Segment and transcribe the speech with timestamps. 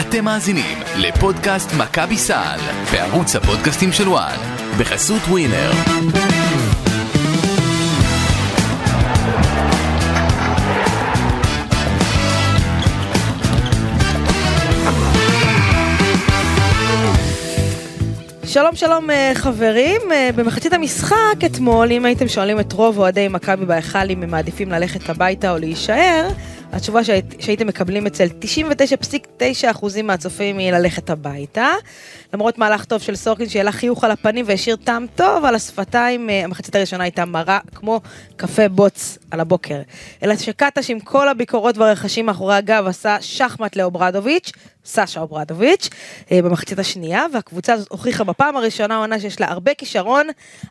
[0.00, 2.58] אתם מאזינים לפודקאסט מכבי סל
[2.92, 4.36] בערוץ הפודקאסטים של וואן
[4.78, 5.70] בחסות ווינר.
[18.44, 23.66] שלום שלום אה, חברים, אה, במחצית המשחק אתמול, אם הייתם שואלים את רוב אוהדי מכבי
[23.66, 26.28] בהיכל אם הם מעדיפים ללכת הביתה או להישאר,
[26.72, 31.68] התשובה שהיית, שהייתם מקבלים אצל 99.9% מהצופים היא ללכת הביתה.
[32.34, 36.44] למרות מהלך טוב של סורקין שהעלה חיוך על הפנים והשאיר טעם טוב על השפתיים, אה,
[36.44, 38.00] המחצית הראשונה הייתה מרה כמו
[38.36, 39.82] קפה בוץ על הבוקר.
[40.22, 44.52] אלא שקטש עם כל הביקורות והרכשים מאחורי הגב עשה שחמט לאוברדוביץ',
[44.84, 45.88] סשה אוברדוביץ',
[46.32, 50.26] אה, במחצית השנייה, והקבוצה הזאת הוכיחה בפעם הראשונה עונה שיש לה הרבה כישרון,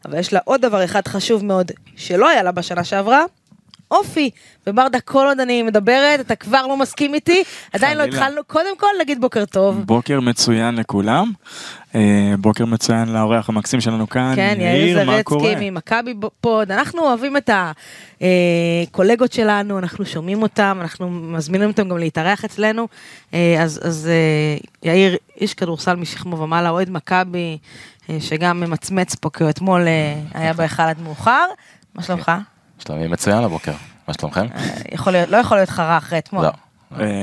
[0.06, 3.26] אבל יש לה עוד דבר אחד חשוב מאוד שלא היה לה בשנה שעברה,
[3.92, 4.30] אופי.
[4.68, 8.04] וברדה, כל עוד אני מדברת, אתה כבר לא מסכים איתי, עדיין לא.
[8.04, 9.82] התחלנו, קודם כל נגיד בוקר טוב.
[9.86, 11.32] בוקר מצוין לכולם,
[11.96, 15.50] אה, בוקר מצוין לאורח המקסים שלנו כאן, כן, יאיר מה קורה?
[15.50, 17.50] זרצקי ממכבי פוד, אנחנו אוהבים את
[18.22, 22.88] הקולגות שלנו, אנחנו שומעים אותם, אנחנו מזמינים אותם גם להתארח אצלנו,
[23.34, 27.58] אה, אז, אז אה, יאיר, איש כדורסל משכמו ומעלה, אוהד מכבי,
[28.10, 31.46] אה, שגם ממצמץ פה, כי הוא אתמול אה, היה בהיכל עד מאוחר,
[31.96, 32.32] מה שלומך?
[32.88, 33.72] שלומי מצוין הבוקר,
[34.08, 34.46] מה שלומכם?
[34.56, 36.46] אה, יכול להיות, לא יכול להיות לך רע אחרי אתמול.
[36.46, 36.52] לא.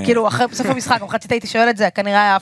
[0.05, 2.37] כאילו, אחרי בסוף המשחק, במחצית הייתי שואל את זה, כנראה היה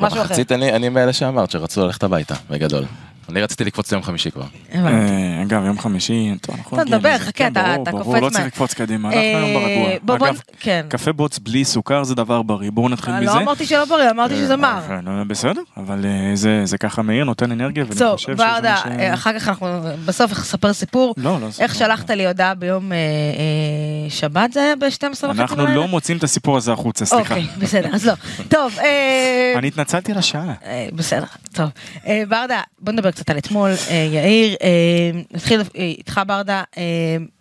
[0.00, 0.28] משהו אחר.
[0.28, 2.84] במחצית אני מאלה שאמרת שרצו ללכת הביתה, בגדול.
[3.28, 4.44] אני רציתי לקפוץ ליום חמישי כבר.
[4.74, 7.24] אה, אגב, יום חמישי, טוב, אנחנו טוב, נגיע לזה.
[7.24, 9.54] חכה, כן, אתה- ברור, אתה ברור, קופץ לא צריך מה- לקפוץ קדימה, אנחנו אה, היום
[9.62, 9.98] ברגוע.
[10.02, 10.86] בוא, בוא, אגב, כן.
[10.88, 13.24] קפה בוץ בלי סוכר זה דבר בריא, בואו נתחיל מזה.
[13.24, 14.80] לא אמרתי שלא בריא, אמרתי שזה מר.
[14.90, 18.44] אה, לא, בסדר, אבל אה, זה- זה ככה מהיר, נותן אנרגיה, ואני טוב, חושב שזה
[18.62, 18.86] מה ש...
[18.86, 19.66] אה, אחר כך אנחנו
[20.04, 21.14] בסוף נספר סיפור.
[21.16, 21.78] לא, לא, איך לא.
[21.78, 24.86] שלחת לי הודעה ביום אה, אה, שבת זה היה ב-12
[25.24, 25.74] וחצי אנחנו בלילה?
[25.74, 27.34] לא מוצאים את הסיפור הזה החוצה, סליחה.
[27.34, 28.12] אוקיי, בסדר, אז לא.
[28.48, 30.52] טוב, אה, אני התנצלתי על השעה.
[30.64, 31.68] אה, בסדר, טוב.
[32.06, 36.62] אה, ברדה, בוא נדבר קצת על אתמול, אה, יאיר, אה, נתחיל אה, איתך ברדה,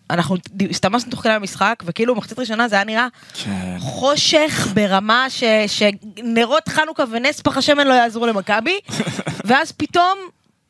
[0.09, 0.35] אנחנו
[0.69, 3.75] הסתמסנו תוך כדי המשחק, וכאילו מחצית ראשונה זה היה נראה כן.
[3.79, 8.79] חושך ברמה ש, שנרות חנוכה ונס פח השמן לא יעזרו למכבי,
[9.47, 10.17] ואז פתאום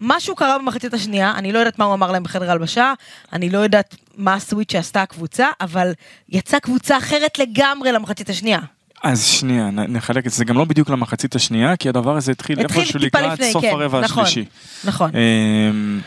[0.01, 2.93] משהו קרה במחצית השנייה, אני לא יודעת מה הוא אמר להם בחדר הלבשה,
[3.33, 5.93] אני לא יודעת מה ה switch שעשתה הקבוצה, אבל
[6.29, 8.59] יצאה קבוצה אחרת לגמרי למחצית השנייה.
[9.05, 12.59] אז שנייה, נחלק את זה, זה גם לא בדיוק למחצית השנייה, כי הדבר הזה התחיל
[12.59, 14.23] איפשהו לקראת סוף כן, הרבע נכון.
[14.23, 14.49] השלישי.
[14.83, 15.11] נכון.
[15.15, 15.99] אמ,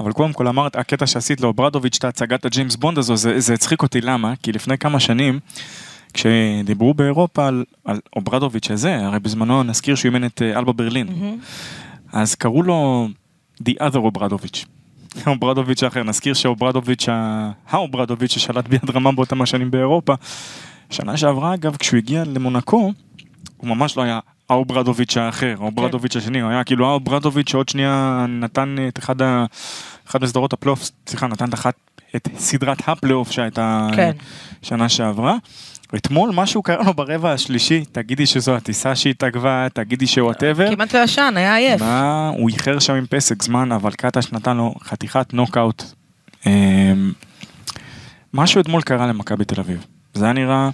[0.00, 3.82] אבל קודם כל אמרת, הקטע שעשית לאוברדוביץ', את הצגת הג'יימס בונד הזו, זה, זה הצחיק
[3.82, 4.32] אותי, למה?
[4.42, 5.40] כי לפני כמה שנים,
[6.14, 11.38] כשדיברו באירופה על, על אוברדוביץ' הזה, הרי בזמנו נזכיר שהוא אימן את אה, אלבה ברלין,
[12.12, 13.08] אז קראו לו
[13.68, 14.64] The other אוברדוביץ'.
[15.26, 20.14] אוברדוביץ' האחר, נזכיר שאוברדוביץ', ה- האוברדוביץ' ששלט ביד רמה באותם השנים באירופה,
[20.92, 22.92] שנה שעברה אגב, כשהוא הגיע למונקו,
[23.56, 24.18] הוא ממש לא היה
[24.50, 29.44] האוברדוביץ' האחר, האוברדוביץ' השני, הוא היה כאילו האוברדוביץ' שעוד שנייה נתן את אחד, ה...
[30.08, 31.74] אחד מסדרות הפלייאוף, סליחה, נתן את, אחת,
[32.16, 34.12] את סדרת הפלייאוף שהייתה כן.
[34.62, 35.36] שנה שעברה.
[35.96, 40.74] אתמול משהו קרה לו ברבע השלישי, תגידי שזו הטיסה שהתעכבה, תגידי ש whatever.
[40.74, 41.80] כמעט לא ישן, היה עייף.
[41.80, 45.82] מה, הוא איחר שם עם פסק זמן, אבל קטש נתן לו חתיכת נוקאוט.
[46.46, 47.12] אמ,
[48.34, 49.86] משהו אתמול קרה למכבי תל אביב.
[50.14, 50.70] זה היה נראה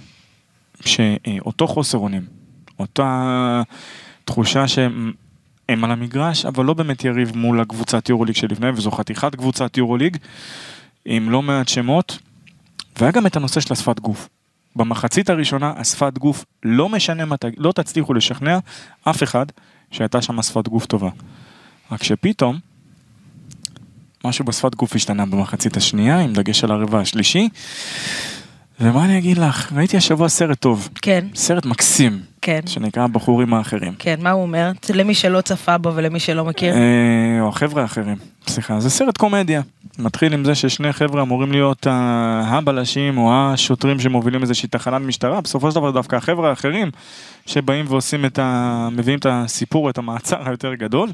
[0.85, 2.25] שאותו חוסר אונים,
[2.79, 3.61] אותה
[4.25, 5.11] תחושה שהם
[5.69, 10.17] הם על המגרש, אבל לא באמת יריב מול הקבוצת יורוליג שלפני, וזו חתיכת קבוצת יורוליג,
[11.05, 12.17] עם לא מעט שמות,
[12.99, 14.29] והיה גם את הנושא של השפת גוף.
[14.75, 18.59] במחצית הראשונה השפת גוף, לא משנה מה, לא תצליחו לשכנע
[19.03, 19.45] אף אחד
[19.91, 21.09] שהייתה שם שפת גוף טובה.
[21.91, 22.59] רק שפתאום,
[24.25, 27.49] משהו בשפת גוף השתנה במחצית השנייה, עם דגש על הרבע השלישי.
[28.81, 33.93] ומה אני אגיד לך, ראיתי השבוע סרט טוב, כן, סרט מקסים, כן, שנקרא הבחורים האחרים.
[33.99, 34.71] כן, מה הוא אומר?
[34.93, 36.73] למי שלא צפה בו ולמי שלא מכיר.
[36.73, 38.15] אה, או החבר'ה האחרים,
[38.47, 39.61] סליחה, זה סרט קומדיה.
[39.99, 45.71] מתחיל עם זה ששני חבר'ה אמורים להיות הבלשים או השוטרים שמובילים איזושהי תחנת משטרה, בסופו
[45.71, 46.91] של דבר דווקא החבר'ה האחרים
[47.45, 48.89] שבאים ועושים את ה...
[48.91, 51.09] מביאים את הסיפור, את המעצר היותר גדול.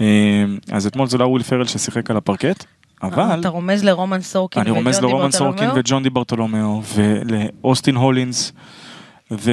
[0.00, 2.64] אה, אז אתמול זה לא וויל פרל ששיחק על הפרקט,
[3.02, 5.84] אבל אתה רומז לרומן סורקין אני רומז וג'ון לרומן סורקין דיברטולומיאו?
[5.84, 8.52] וג'ון די ברטולומיאו ולאוסטין הולינס
[9.30, 9.50] ו...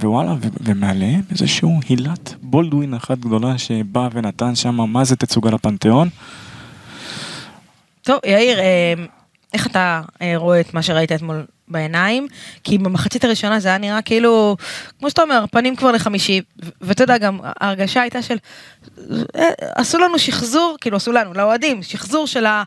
[0.00, 6.08] ווואלה, ו- ומעליהם איזשהו הילת בולדווין אחת גדולה שבא ונתן שם מה זה תצוגה לפנתיאון.
[8.02, 8.94] טוב, יאיר, אה,
[9.54, 12.28] איך אתה אה, רואה את מה שראית אתמול בעיניים?
[12.64, 14.56] כי במחצית הראשונה זה היה נראה כאילו,
[14.98, 16.40] כמו שאתה אומר, פנים כבר לחמישי,
[16.80, 18.36] ואתה יודע, גם ההרגשה הייתה של,
[19.36, 22.62] אה, עשו לנו שחזור, כאילו עשו לנו, לאוהדים, שחזור של ה...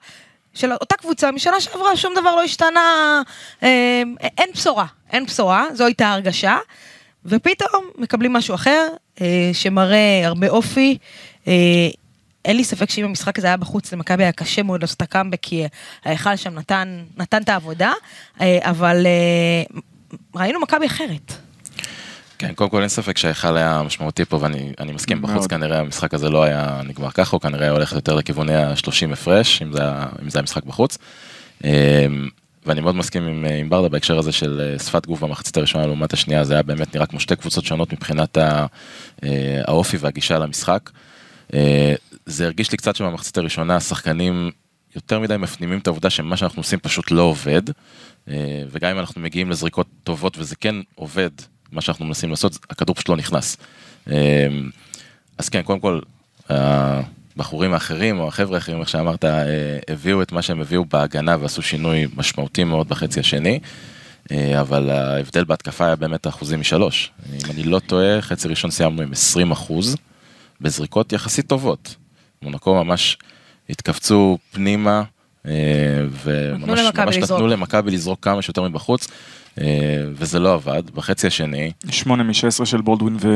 [0.53, 3.21] של אותה קבוצה משנה שעברה, שום דבר לא השתנה,
[3.63, 4.03] אה,
[4.37, 6.57] אין בשורה, אין בשורה, זו הייתה ההרגשה.
[7.25, 8.87] ופתאום מקבלים משהו אחר,
[9.21, 10.97] אה, שמראה הרבה אופי.
[11.47, 11.53] אה,
[12.47, 15.39] אין לי ספק שאם המשחק הזה היה בחוץ, למכבי היה קשה מאוד לעשות את הקאמבק,
[15.41, 15.63] כי
[16.05, 17.91] ההיכל שם נתן, נתן את העבודה,
[18.41, 19.77] אה, אבל אה,
[20.35, 21.33] ראינו מכבי אחרת.
[22.37, 25.47] כן, קודם כל אין ספק שההיכל היה משמעותי פה ואני אני מסכים, בחוץ מאוד.
[25.49, 29.73] כנראה המשחק הזה לא היה נגמר ככה, הוא כנראה הולך יותר לכיווני ה-30 הפרש, אם
[29.73, 30.97] זה היה אם זה היה משחק בחוץ.
[31.63, 31.69] אמ,
[32.65, 36.13] ואני מאוד מסכים עם, עם ברדה בהקשר הזה של אה, שפת גוף במחצית הראשונה לעומת
[36.13, 38.65] השנייה, זה היה באמת נראה כמו שתי קבוצות שונות מבחינת ה-
[39.23, 40.89] אה, האופי והגישה למשחק.
[42.27, 44.51] זה הרגיש לי קצת שבמחצית הראשונה השחקנים
[44.95, 47.61] יותר מדי מפנימים את העובדה שמה שאנחנו עושים פשוט לא עובד,
[48.27, 51.29] אה, וגם אם אנחנו מגיעים לזריקות טובות וזה כן עובד,
[51.71, 53.57] מה שאנחנו מנסים לעשות, הכדור פשוט לא נכנס.
[54.11, 54.47] אה,
[55.37, 55.99] אז כן, קודם כל,
[56.49, 61.61] הבחורים האחרים או החבר'ה האחרים, איך שאמרת, אה, הביאו את מה שהם הביאו בהגנה ועשו
[61.61, 63.59] שינוי משמעותי מאוד בחצי השני.
[64.59, 67.11] אבל ההבדל בהתקפה היה באמת אחוזים משלוש.
[67.33, 69.95] אם אני לא טועה, חצי ראשון סיימנו עם 20 אחוז,
[70.61, 71.95] בזריקות יחסית טובות.
[72.41, 73.17] מונקו ממש
[73.69, 75.03] התכווצו פנימה,
[75.45, 75.51] אה,
[76.23, 77.17] וממש.
[77.17, 79.07] נתנו למכבי לזרוק כמה שיותר מבחוץ,
[79.61, 79.65] אה,
[80.13, 80.83] וזה לא עבד.
[80.89, 83.27] בחצי השני, 8 מ-16 של בולדווין ו...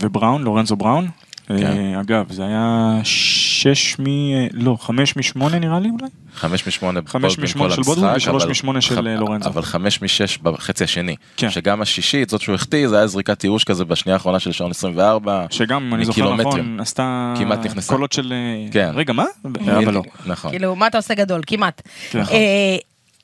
[0.00, 1.08] ובראון, לורנזו בראון.
[1.46, 1.54] כן.
[1.66, 4.04] אה, אגב, זה היה 6 מ...
[4.52, 6.06] לא, 5 מ-8 נראה לי אולי?
[6.34, 9.48] חמש משמונה חמש משמונה של המשחק, ושלוש אבל- משמונה של, אה, לורנזו.
[9.48, 11.16] אבל חמש משש בחצי השני.
[11.36, 11.50] כן.
[11.50, 15.46] שגם השישית, זאת שהוא החטיא, זה היה זריקת ייאוש כזה בשנייה האחרונה של שעון 24.
[15.50, 16.34] שגם, אם אני זוכר.
[16.34, 17.34] נכון, עשתה...
[17.38, 17.92] כמעט נכנסה.
[17.94, 18.32] קולות של...
[18.32, 18.90] אה, כן.
[18.94, 19.24] רגע, מה?
[19.44, 20.02] אבל לא.
[20.26, 20.50] נכון.
[20.50, 21.40] כאילו, מה אתה עושה גדול?
[21.46, 21.82] כמעט.
[22.10, 22.18] כן.
[22.30, 22.76] אה,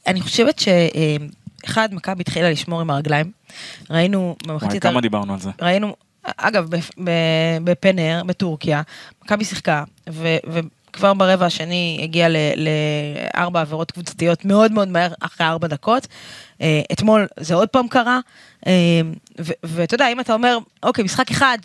[0.07, 3.31] אני חושבת שאחד, מכבי התחילה לשמור עם הרגליים.
[3.91, 4.83] ראינו וואי, במחצית...
[4.83, 5.51] כמה דיברנו על זה.
[5.63, 5.95] ראינו,
[6.25, 6.69] אגב,
[7.65, 8.83] בפנר, בטורקיה,
[9.25, 15.69] מכבי שיחקה, ו- וכבר ברבע השני הגיע לארבע עבירות קבוצתיות מאוד מאוד מהר, אחרי ארבע
[15.69, 16.07] דקות.
[16.61, 18.21] אה, אתמול זה עוד פעם קרה,
[19.65, 21.59] ואתה יודע, אם אתה אומר, אוקיי, משחק אחד,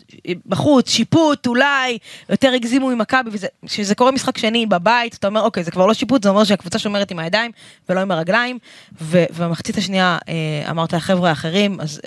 [0.46, 1.98] בחוץ, שיפוט, אולי,
[2.30, 3.30] יותר הגזימו עם מכבי,
[3.64, 6.80] וכשזה קורה משחק שני בבית, אתה אומר, אוקיי, זה כבר לא שיפוט, זה אומר שהקבוצה
[6.80, 7.52] שומרת עם הידיים
[7.90, 8.60] ולא עם הרגליים,
[9.02, 12.02] ובמחצית השנייה אה, אמרת החבר'ה האחרים, אז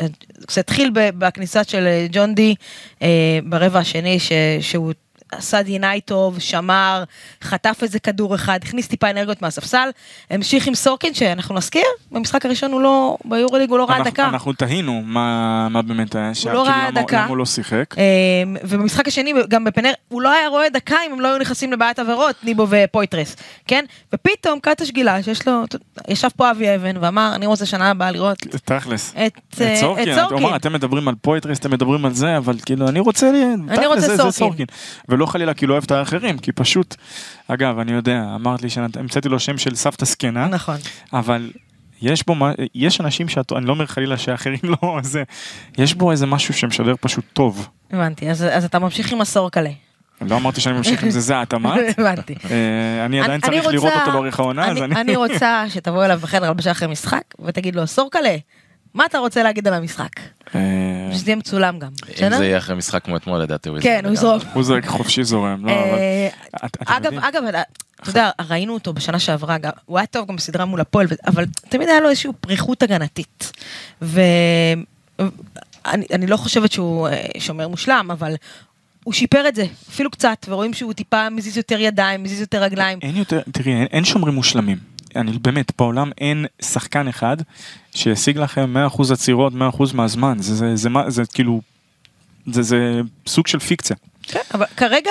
[0.50, 2.54] זה התחיל בכניסה של ג'ון די
[3.02, 4.18] אה, ברבע השני,
[4.60, 4.92] שהוא
[5.32, 7.04] עשה דיניי טוב, שמר,
[7.42, 9.88] חטף איזה כדור אחד, הכניס טיפה אנרגיות מהספסל,
[10.30, 11.82] המשיך עם סורקין, שאנחנו נזכיר,
[12.12, 14.28] במשחק הראשון הוא לא, ביורוליג הוא לא ראה דקה.
[14.28, 15.38] אנחנו תהינו מה
[15.70, 16.48] מה באמת היה שם.
[16.48, 17.16] לא כאילו, ראה למה- דקה.
[17.16, 17.94] למה הוא לא שיחק.
[17.98, 21.72] אמ, ובמשחק השני, גם בפנר, הוא לא היה רואה דקה אם הם לא היו נכנסים
[21.72, 23.36] לבעיית עבירות, ניבו ופויטרס,
[23.66, 23.84] כן?
[24.14, 25.62] ופתאום קטש גילה שיש לו,
[26.08, 29.12] ישב פה אבי אבן ואמר, אני רוצה שנה הבאה לראות תכלס.
[29.26, 30.08] את אה, את סורקין,
[30.56, 33.30] אתם מדברים על פויטרס, אתם מדברים על זה, אבל כאילו, אני רוצה,
[33.66, 34.66] תכלס, רוצה סורקין.
[35.18, 36.94] ולא חלילה כאילו אוהב את האחרים, כי פשוט,
[37.48, 40.76] אגב, אני יודע, אמרת לי שהמצאתי לו שם של סבתא זקנה, נכון.
[41.12, 41.50] אבל
[42.02, 42.34] יש בו,
[42.74, 45.22] יש אנשים שאת, אני לא אומר חלילה שאחרים לא, זה,
[45.78, 47.68] יש בו איזה משהו שמשדר פשוט טוב.
[47.90, 49.70] הבנתי, אז אז אתה ממשיך עם הסורקלה.
[50.20, 51.80] לא אמרתי שאני ממשיך עם זה, זה את אמרת.
[51.98, 52.34] הבנתי.
[52.50, 55.00] אה, אני עדיין צריך לראות אותו לאורך העונה, אז אני- אני...
[55.00, 58.36] אני רוצה שתבוא אליו בחדר הלבשה אחרי משחק, ותגיד לו, סורקלה,
[58.94, 60.10] מה אתה רוצה להגיד על המשחק?
[60.54, 60.60] אה,
[61.12, 61.90] שזה יהיה מצולם גם,
[62.22, 62.36] אם?
[62.36, 64.42] זה יהיה אחרי משחק כמו אתמול, לדעתי הוא כן, הוא יזרוק.
[64.52, 65.98] הוא זורק חופשי זורם, לא, אבל...
[65.98, 66.28] אה,
[66.86, 67.12] אגב?
[67.14, 67.42] אגב,
[68.02, 69.56] אתה יודע, ראינו אותו בשנה שעברה,
[69.86, 73.52] הוא היה טוב גם בסדרה מול הפועל, אבל תמיד היה לו איזושהי פריחות הגנתית.
[74.02, 74.86] ואני
[76.26, 78.34] לא חושבת שהוא אה, שומר מושלם, אבל
[79.04, 82.98] הוא שיפר את זה, אפילו קצת, ורואים שהוא טיפה מזיז יותר ידיים, מזיז יותר רגליים.
[83.02, 84.78] אין יותר, תראי, אין, אין שומרים מושלמים.
[85.16, 87.36] אני באמת, בעולם אין שחקן אחד
[87.94, 89.56] שישיג לכם 100% עצירות 100%
[89.94, 90.36] מהזמן.
[90.40, 91.60] זה, זה, זה, מה- זה כאילו,
[92.46, 93.96] זה, זה סוג של פיקציה.
[94.22, 95.10] כן, אבל כרגע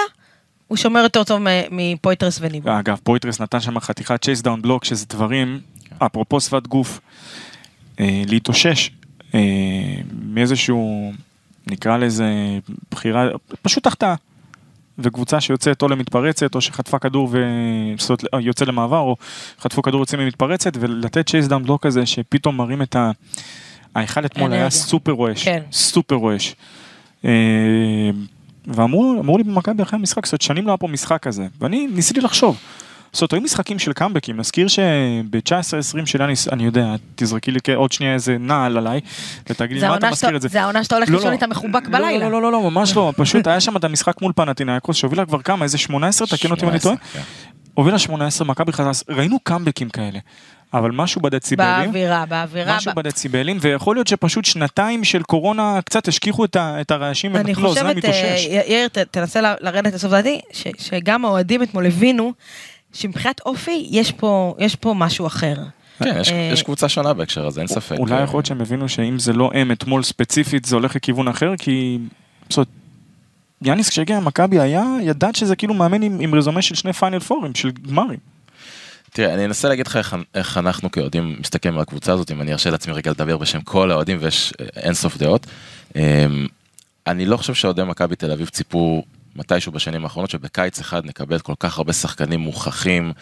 [0.68, 2.80] הוא שומר יותר טוב מפויטרס וניבו.
[2.80, 5.60] אגב, פויטרס נתן שם חתיכת chase down block, שזה דברים,
[6.00, 7.00] אפרופו שפת גוף,
[8.00, 8.90] אה, להתאושש
[9.36, 9.40] אה,
[10.22, 11.14] מאיזשהו,
[11.68, 12.26] נקרא לזה,
[12.92, 13.28] בחירה,
[13.62, 14.16] פשוט החטאה.
[15.00, 17.30] וקבוצה שיוצאת או למתפרצת או שחטפה כדור
[18.34, 19.16] ויוצא למעבר או
[19.60, 23.12] חטפו כדור יוצאים ממתפרצת ולתת chase down block הזה שפתאום מרים את ה...
[23.96, 24.70] ההיכל אתמול היה.
[24.70, 25.64] סופר רועש, כן.
[25.72, 26.56] סופר רועש.
[27.26, 27.32] אה,
[28.68, 32.22] ואמרו אמרו לי במכבי אחרי המשחק, זאת שנים לא היה פה משחק כזה, ואני ניסיתי
[32.22, 32.58] לחשוב.
[33.18, 38.14] זאת היו משחקים של קאמבקים, נזכיר שב-19-20 של יאניס, אני יודע, תזרקי לי עוד שנייה
[38.14, 39.00] איזה נעל עליי,
[39.50, 40.48] ותגידי מה אתה מזכיר את זה.
[40.48, 41.34] זה העונה שאתה הולך לא, לישון לא.
[41.36, 42.26] איתה מחובק לא, בלילה.
[42.30, 45.42] לא, לא, לא, לא, ממש לא, פשוט היה שם את המשחק מול פנטינאיקוס שהובילה כבר
[45.42, 46.96] כמה, איזה 18, תקן אותי אם אני טועה.
[46.96, 47.28] 18, כן.
[47.74, 50.20] הובילה 18, מכבי חזס, ראינו קאמבקים כאלה.
[50.74, 52.78] אבל משהו בדציבלים, באווירה, באווירה.
[52.78, 57.36] משהו ב- בדציבלים, ויכול להיות שפשוט שנתיים של קורונה קצת השכיחו את ה- את הרעשים,
[57.36, 58.48] אני לא, זה חושבת, מתאושש.
[58.50, 62.34] אה, יאיר, תנסה ל- לרדת לסוף דעתי, ש- שגם האוהדים אתמול הבינו
[62.94, 65.56] שמבחינת אופי יש פה, יש פה משהו אחר.
[66.00, 67.96] כן, יש, אה, יש קבוצה שונה בהקשר הזה, אין ספק.
[68.00, 71.54] אולי יכול להיות שהם הבינו שאם זה לא הם אתמול ספציפית זה הולך לכיוון אחר
[71.58, 71.98] כי...
[72.50, 72.68] זאת אומרת,
[73.62, 77.56] יאניס כשהגיע למכבי היה, ידעת שזה כאילו מאמן עם, עם רזומה של שני פיינל פורים,
[77.56, 78.20] של גמרים.
[79.12, 82.52] תראה, אני אנסה להגיד לך איך, איך אנחנו כאוהדים מסתכלים על הקבוצה הזאת, אם אני
[82.52, 85.48] ארשה לעצמי רגע לדבר בשם כל האוהדים ויש אה, אין סוף דעות.
[85.96, 86.48] אמ,
[87.08, 89.04] אני לא חושב שאוהדי מכבי תל אביב ציפו
[89.38, 93.14] מתישהו בשנים האחרונות שבקיץ אחד נקבל כל כך הרבה שחקנים מוכחים.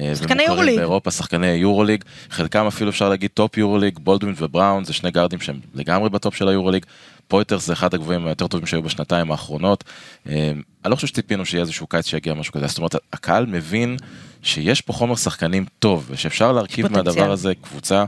[0.00, 0.76] אה, שחקני יורוליג.
[0.76, 5.60] באירופה, שחקני יורוליג, חלקם אפילו אפשר להגיד top יורוליג, בולדווין ובראון זה שני גארדים שהם
[5.74, 6.86] לגמרי ב top של היורוליג.
[7.28, 9.84] פויטרס זה אחד הגבוהים היותר טובים שהיו בשנתיים האחרונות.
[10.28, 10.52] אה,
[10.84, 13.96] אני לא חושב שציפינו שיהיה איזשהו קיץ שיגיע משהו כזה, זאת אומרת הקהל מבין
[14.42, 16.92] שיש פה חומר שחקנים טוב ושאפשר להרכיב.
[16.92, 18.04] מהדבר הזה קבוצה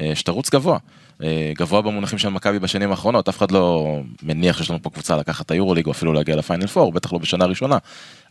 [0.00, 0.78] אה, שתרוץ גבוה.
[1.22, 5.16] אה, גבוה במונחים של מכבי בשנים האחרונות, אף אחד לא מניח שיש לנו פה קבוצה
[5.16, 7.78] לקחת את היורוליג או אפילו להגיע לפיינל פור, בטח לא בשנה ראשונה.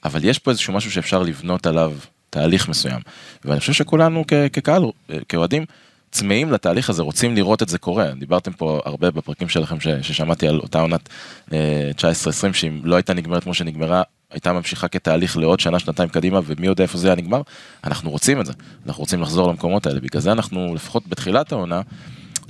[0.05, 1.93] אבל יש פה איזשהו משהו שאפשר לבנות עליו
[2.29, 2.99] תהליך מסוים.
[3.45, 5.65] ואני חושב שכולנו כקהל, אה, כאוהדים,
[6.11, 8.11] צמאים לתהליך הזה, רוצים לראות את זה קורה.
[8.19, 11.09] דיברתם פה הרבה בפרקים שלכם ששמעתי על אותה עונת
[11.53, 16.39] אה, 19-20, שאם לא הייתה נגמרת כמו שנגמרה, הייתה ממשיכה כתהליך לעוד שנה, שנתיים קדימה,
[16.45, 17.41] ומי יודע איפה זה היה נגמר.
[17.83, 18.53] אנחנו רוצים את זה,
[18.87, 19.99] אנחנו רוצים לחזור למקומות האלה.
[19.99, 21.81] בגלל זה אנחנו, לפחות בתחילת העונה,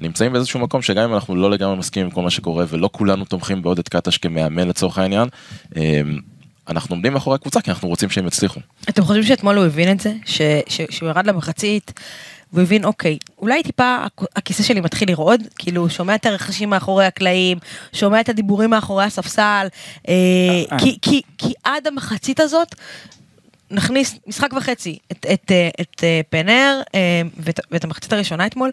[0.02, 3.26] נמצאים באיזשהו מקום שגם אם אנחנו לא לגמרי מסכימים עם כל מה שקורה, ולא כולנו
[3.26, 5.28] תומכים בעודד קטש כמאמן לצורך העניין,
[5.78, 6.02] אה,
[6.68, 8.60] אנחנו עומדים מאחורי הקבוצה כי אנחנו רוצים שהם יצליחו.
[8.90, 10.14] אתם חושבים שאתמול הוא הבין את זה?
[10.26, 11.94] ש, ש, שהוא ירד למחצית,
[12.54, 16.70] והוא הבין, אוקיי, אולי טיפה הכ- הכיסא שלי מתחיל לרעוד, כאילו, הוא שומע את הרכשים
[16.70, 17.58] מאחורי הקלעים,
[17.94, 19.68] שומע את הדיבורים מאחורי הספסל,
[20.08, 20.14] אה,
[20.72, 20.80] אה.
[20.80, 22.76] כי, כי, כי עד המחצית הזאת,
[23.72, 28.72] נכניס משחק וחצי את, את, אה, את אה, פנר אה, ואת, ואת המחצית הראשונה אתמול.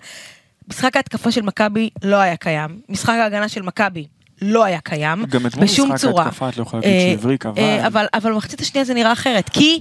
[0.69, 4.07] משחק ההתקפה של מכבי לא היה קיים, משחק ההגנה של מכבי
[4.43, 6.23] לא היה קיים, גם אתמול בשום משחק צורה.
[6.25, 8.07] ההתקפה, את לא יכולה להגיד אה, שהבריק, אבל- אה, אבל...
[8.15, 9.81] אבל במחצית השנייה זה נראה אחרת, כי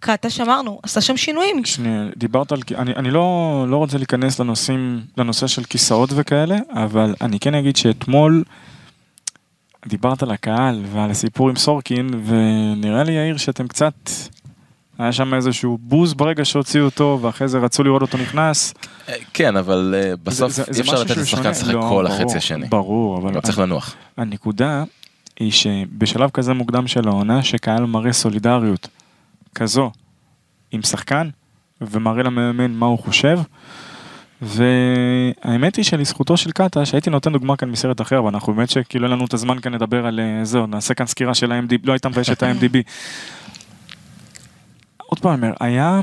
[0.00, 1.64] קטש אמרנו, עשה שם שינויים.
[1.64, 7.14] שנייה, דיברת על, אני, אני לא, לא רוצה להיכנס לנושאים, לנושא של כיסאות וכאלה, אבל
[7.20, 8.44] אני כן אגיד שאתמול
[9.86, 13.94] דיברת על הקהל ועל הסיפור עם סורקין, ונראה לי יאיר שאתם קצת,
[14.98, 18.74] היה שם איזשהו בוז ברגע שהוציאו אותו, ואחרי זה רצו לראות אותו נכנס.
[19.08, 21.50] אה, כן, אבל אה, בסוף אי אפשר לתת לשחקן.
[21.50, 22.66] לשחק לא, כל החצי השני.
[22.66, 23.94] ברור, אבל לא צריך לנוח.
[24.16, 24.84] הנקודה
[25.40, 28.88] היא שבשלב כזה מוקדם של העונה, שקהל מראה סולידריות
[29.54, 29.90] כזו
[30.72, 31.28] עם שחקן,
[31.80, 33.38] ומראה למאמן מה הוא חושב,
[34.42, 39.04] והאמת היא שלזכותו של קטש, הייתי נותן דוגמה כאן מסרט אחר, אבל אנחנו באמת שכאילו
[39.04, 41.92] אין לנו את הזמן כאן לדבר על אה, זהו, נעשה כאן סקירה של ה-MDB, לא
[41.92, 42.76] הייתה מביישת את ה-MDB.
[45.14, 46.00] עוד פעם, היה,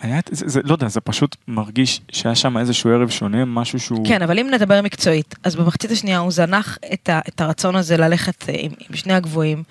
[0.00, 4.06] היה, זה, זה, לא יודע, זה פשוט מרגיש שהיה שם איזשהו ערב שונה, משהו שהוא...
[4.06, 7.96] כן, אבל אם נדבר מקצועית, אז במחצית השנייה הוא זנח את, ה, את הרצון הזה
[7.96, 9.62] ללכת אה, עם, עם שני הגבוהים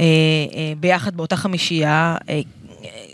[0.00, 2.16] אה, אה, ביחד באותה חמישייה.
[2.28, 2.40] אה, אה,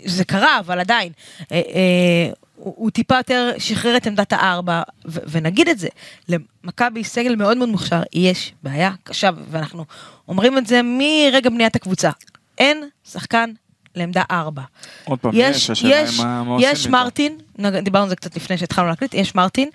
[0.05, 1.11] זה קרה, אבל עדיין.
[1.51, 5.87] אה, אה, הוא, הוא טיפה יותר שחרר את עמדת הארבע, ו, ונגיד את זה,
[6.29, 9.85] למכבי סגל מאוד מאוד מוכשר, יש בעיה קשה, ואנחנו
[10.27, 12.09] אומרים את זה מרגע בניית הקבוצה.
[12.57, 13.49] אין שחקן
[13.95, 14.61] לעמדה ארבע.
[15.03, 16.57] עוד פעם, יש, יש, יש, מה, מה.
[16.89, 17.37] מרטין,
[17.83, 19.69] דיברנו על זה קצת לפני שהתחלנו להקליט, יש מרטין,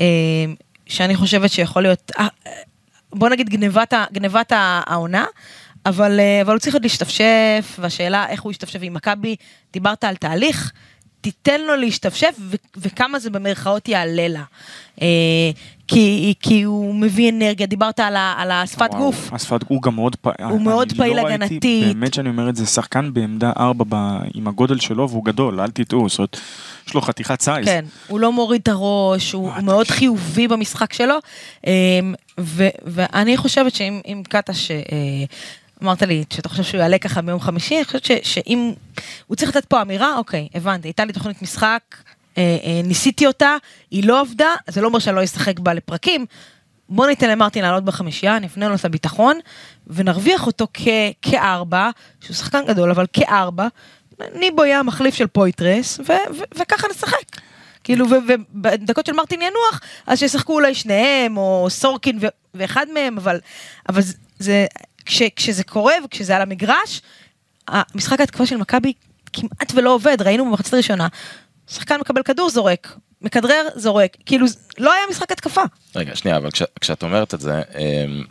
[0.00, 0.04] אה,
[0.86, 2.26] שאני חושבת שיכול להיות, אה,
[3.12, 5.24] בוא נגיד גנבת, גנבת העונה,
[5.86, 9.36] אבל, אה, אבל הוא צריך עוד להשתפשף, והשאלה איך הוא ישתפשף עם מכבי,
[9.72, 10.72] דיברת על תהליך,
[11.26, 14.42] תיתן לו להשתפשף ו- וכמה זה במרכאות יעלה לה.
[15.02, 15.06] אה,
[15.88, 19.32] כי, כי הוא מביא אנרגיה, דיברת על, ה- על השפת וואו, גוף.
[19.32, 20.48] השפת הוא גם מאוד פעיל.
[20.50, 21.50] הוא מאוד פעיל לא הגנתית.
[21.64, 23.94] ראיתי, באמת שאני אומר את זה, שחקן בעמדה 4 ב,
[24.34, 26.36] עם הגודל שלו והוא גדול, אל תטעו, זאת אומרת,
[26.88, 27.66] יש לו חתיכת סייז.
[27.66, 31.14] כן, הוא לא מוריד את הראש, הוא, הוא מאוד חיובי במשחק שלו,
[31.66, 31.70] אמ,
[32.40, 34.76] ו, ואני חושבת שאם אם קטש, אה,
[35.82, 38.72] אמרת לי שאתה חושב שהוא יעלה ככה ביום חמישי, אני חושבת ש, שאם,
[39.26, 41.80] הוא צריך לתת פה אמירה, אוקיי, הבנתי, הייתה לי תוכנית משחק,
[42.38, 43.56] אה, אה, ניסיתי אותה,
[43.90, 46.26] היא לא עבדה, זה לא אומר שאני לא אשחק בה לפרקים.
[46.88, 49.38] בוא ניתן למרטין לעלות בחמישייה, נפנה לו את הביטחון,
[49.86, 50.88] ונרוויח אותו כ-
[51.22, 51.90] כארבע,
[52.20, 53.68] שהוא שחקן גדול, אבל כארבע,
[54.34, 57.40] ניבו יהיה המחליף של פויטרס, ו- ו- וככה נשחק.
[57.84, 62.18] כאילו, ובדקות של מרטין ינוח, אז שישחקו אולי שניהם, או סורקין
[62.54, 63.40] ואחד מהם, אבל,
[63.88, 64.02] אבל
[64.38, 64.66] זה,
[65.06, 67.02] כש, כשזה קורה וכשזה על המגרש,
[67.68, 68.92] המשחק ההתקפה של מכבי
[69.32, 71.08] כמעט ולא עובד, ראינו במחצית הראשונה,
[71.68, 74.46] שחקן מקבל כדור זורק, מכדרר זורק, כאילו
[74.78, 75.62] לא היה משחק התקפה.
[75.96, 78.24] רגע, שנייה, אבל כש, כשאת אומרת את זה, אמ,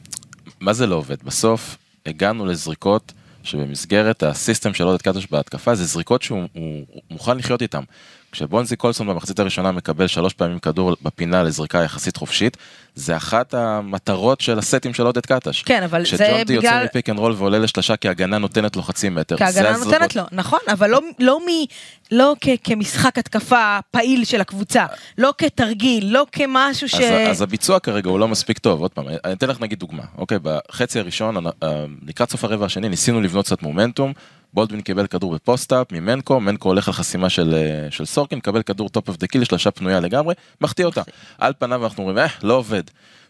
[0.60, 1.24] מה זה לא עובד?
[1.24, 3.14] בסוף הגענו לזריקות
[3.44, 7.84] שבמסגרת ה system של עודד קטש בהתקפה, זה זריקות שהוא הוא, הוא מוכן לחיות איתם.
[8.36, 12.58] כשבונזי קולסון במחצית הראשונה מקבל שלוש פעמים כדור בפינה לזריקה יחסית חופשית,
[12.96, 15.64] זה אחת המטרות של הסטים של עודד קטש.
[15.64, 16.86] כן, אבל זה כשג'ונטי יוצא בגלל...
[16.86, 19.38] מפיק אנד רול ועולה לשלשה כי הגנה נותנת לו חצי מטר.
[19.38, 19.86] כי הזריקות.
[19.86, 21.50] נותנת לו, נכון, אבל לא, לא, מ,
[22.12, 24.86] לא כ, כמשחק התקפה פעיל של הקבוצה,
[25.18, 26.96] לא כתרגיל, לא כמשהו ש...
[26.96, 30.04] אז, אז הביצוע כרגע הוא לא מספיק טוב, עוד פעם, אני אתן לך נגיד דוגמה,
[30.18, 31.52] אוקיי, בחצי הראשון, אה,
[32.08, 34.14] לקראת סוף הרבע השני, ניסינו לבנות קצת מומנטום,
[34.56, 38.62] בולדווין קיבל כדור ב post-up ממנקו, מנקו הולך על חסימה של, אה, של סורקין, מקבל
[38.62, 41.02] כדור top of the key, שלושה פנויה לגמרי, מחטיא אותה.
[41.38, 42.84] על פניו אנחנו אומרים, אה, לא עובד.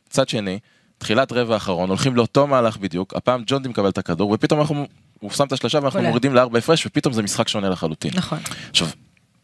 [0.07, 0.59] מצד שני,
[0.97, 4.87] תחילת רבע האחרון, הולכים לאותו מהלך בדיוק, הפעם ג'ונדי מקבל את הכדור, ופתאום אנחנו,
[5.19, 6.09] הוא שם את השלושה ואנחנו קולע.
[6.09, 8.11] מורידים לארבע הפרש, ופתאום זה משחק שונה לחלוטין.
[8.15, 8.39] נכון.
[8.69, 8.87] עכשיו,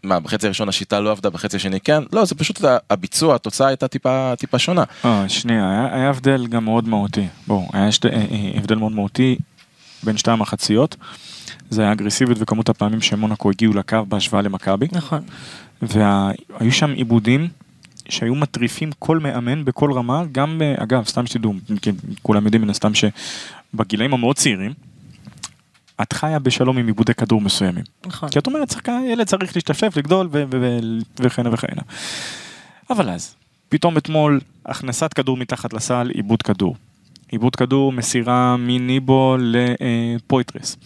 [0.03, 2.03] מה, בחצי הראשון השיטה לא עבדה, בחצי השני כן?
[2.13, 4.83] לא, זה פשוט הביצוע, התוצאה הייתה טיפה, טיפה שונה.
[5.05, 7.27] אה, שנייה, היה, היה הבדל גם מאוד מהותי.
[7.47, 9.37] בואו, היה שתי, אה, אה, הבדל מאוד מהותי
[10.03, 10.95] בין שתי המחציות.
[11.71, 14.87] זה האגרסיביות וכמות הפעמים שמונקו הגיעו לקו בהשוואה למכבי.
[14.91, 15.21] נכון.
[15.81, 17.47] והיו שם עיבודים
[18.09, 22.69] שהיו מטריפים כל מאמן בכל רמה, גם, אה, אגב, סתם שתדעו, כי כולם יודעים מן
[22.69, 24.73] הסתם שבגילאים המאוד צעירים,
[26.01, 27.83] את חיה בשלום עם עיבודי כדור מסוימים.
[28.05, 28.29] נכון.
[28.29, 30.29] כי את אומרת, שחקן, ילד צריך להשתפשף, לגדול
[31.19, 31.81] וכהנה וכהנה.
[32.89, 33.35] אבל אז,
[33.69, 36.75] פתאום אתמול, הכנסת כדור מתחת לסל, עיבוד כדור.
[37.31, 40.77] עיבוד כדור, מסירה מניבו לפויטרס.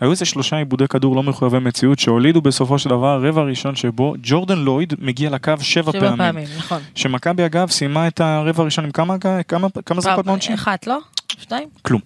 [0.00, 4.14] היו איזה שלושה עיבודי כדור לא מחויבי מציאות שהולידו בסופו של דבר רבע ראשון שבו
[4.22, 6.16] ג'ורדן לויד מגיע לקו שבע, שבע פעמים.
[6.16, 6.82] פעמים, נכון.
[6.94, 9.16] שמכבי אגב סיימה את הרבע הראשון עם כמה,
[9.48, 10.54] כמה, כמה זריקות מעונשין?
[10.54, 10.98] אחת, לא?
[11.28, 11.68] שתיים?
[11.82, 12.00] כלום.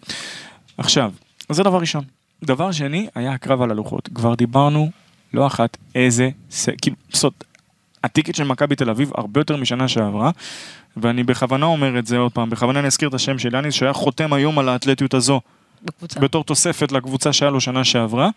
[0.79, 1.13] עכשיו,
[1.49, 2.05] זה דבר ראשון.
[2.45, 4.09] דבר שני, היה הקרב על הלוחות.
[4.15, 4.91] כבר דיברנו
[5.35, 6.69] לא אחת איזה, ס...
[6.83, 7.45] כאילו, זאת,
[8.05, 10.31] הטיקט של מכבי תל אביב הרבה יותר משנה שעברה,
[11.03, 13.93] ואני בכוונה אומר את זה עוד פעם, בכוונה אני אזכיר את השם של יאניס, שהיה
[13.93, 15.41] חותם היום על האתלטיות הזו,
[15.83, 16.21] בקבוצה.
[16.21, 18.29] בתור תוספת לקבוצה שהיה לו שנה שעברה,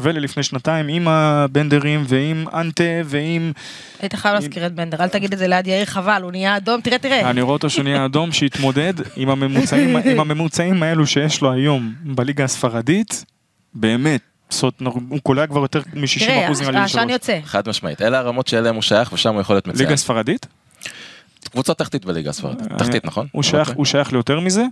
[0.00, 3.52] וללפני שנתיים עם הבנדרים ועם אנטה ועם...
[4.00, 6.80] היית חייב להזכיר את בנדר, אל תגיד את זה ליד יאיר חבל, הוא נהיה אדום,
[6.80, 7.30] תראה, תראה.
[7.30, 11.94] אני רואה אותו שהוא נהיה אדום, שהתמודד עם הממוצעים, עם הממוצעים האלו שיש לו היום
[12.04, 13.24] בליגה הספרדית,
[13.74, 14.20] באמת,
[14.50, 17.06] זאת, אומרת, הוא קולע כבר יותר מ-60% תראה, נראה לי העשן.
[17.10, 17.38] יוצא.
[17.44, 19.88] חד משמעית, אלה הרמות שאליהם הוא שייך ושם הוא יכול להיות מצוין.
[19.88, 20.46] ליגה ספרדית?
[21.54, 23.26] קבוצה תחתית בליגה הספרדית, תחתית נכון?
[23.32, 23.74] הוא שייך, אוקיי.
[23.78, 24.64] הוא שייך ליותר מזה?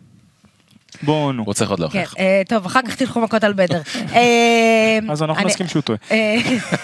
[1.02, 1.42] בואו נו.
[1.46, 2.14] הוא צריך עוד כן, להוכיח.
[2.18, 3.80] אה, טוב, אחר כך תלכו מכות על בדר.
[4.14, 5.98] אה, אז אנחנו נסכים שהוא טועה.
[6.11, 6.37] אה,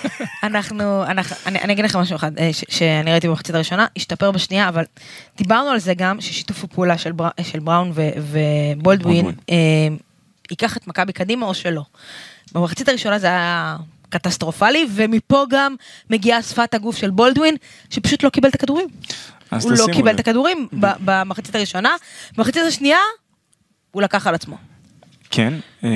[0.49, 4.69] אנחנו, אנחנו, אני, אני אגיד לכם משהו אחד אה, שאני ראיתי במחצית הראשונה, השתפר בשנייה,
[4.69, 4.85] אבל
[5.37, 9.35] דיברנו על זה גם ששיתוף הפעולה של, בר, של בראון ובולדווין בולדווין.
[9.51, 9.57] אה,
[10.51, 11.83] ייקח את מכבי קדימה או שלא.
[12.53, 13.77] במחצית הראשונה זה היה
[14.09, 15.75] קטסטרופלי, ומפה גם
[16.11, 17.57] מגיעה שפת הגוף של בולדווין,
[17.91, 18.89] שפשוט לא קיבל את הכדורים.
[19.63, 20.15] הוא לא קיבל לב.
[20.15, 21.91] את הכדורים ב- במחצית הראשונה,
[22.37, 22.99] במחצית השנייה
[23.91, 24.57] הוא לקח על עצמו.
[25.31, 25.91] כן, אה,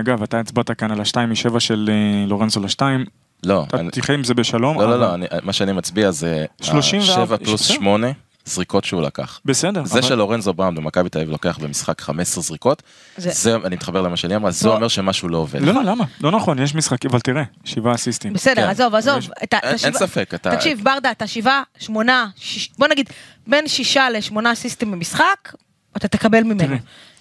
[0.00, 3.04] אגב, אתה הצבעת כאן על השתיים משבע של אה, לורנזו לשתיים,
[3.44, 4.80] לא, אתה אני- תחיה עם זה בשלום.
[4.80, 7.74] לא, לא, אבל- לא, אני- מה שאני מצביע זה 34, 7 פלוס בסדר.
[7.74, 8.06] 8
[8.44, 9.40] זריקות שהוא לקח.
[9.44, 12.82] בסדר, זה אבל- שלורנזו בראון במכבי תל אביב לוקח במשחק 15 זריקות,
[13.16, 14.74] זה- זה, אני מתחבר למה שלי אמרה, זה לא.
[14.74, 15.62] אומר שמשהו לא עובד.
[15.62, 16.04] לא, לא, למה?
[16.20, 18.32] לא נכון, יש משחקים, אבל תראה, שבעה אסיסטים.
[18.32, 18.68] בסדר, כן.
[18.68, 19.18] עזוב, עזוב.
[19.18, 22.70] יש- את ה- אין- את השבעה- אין ספק, אתה- תקשיב, ברדה, אתה שבעה, שמונה, שיש-
[22.78, 23.10] בוא נגיד,
[23.46, 25.52] בין שישה לשמונה אסיסטים במשחק,
[25.96, 26.58] אתה תקבל ממנו.
[26.58, 26.76] תראה,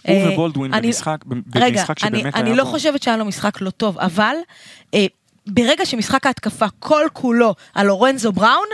[0.08, 1.18] הוא אה, ובולדווין אני- במשחק,
[1.56, 4.36] רגע, במשחק אני- שבאמת אני היה לא בו- חושבת שהיה לו משחק לא טוב, אבל
[4.94, 5.06] אה,
[5.48, 8.68] ברגע שמשחק ההתקפה כל כולו על לורנזו בראון,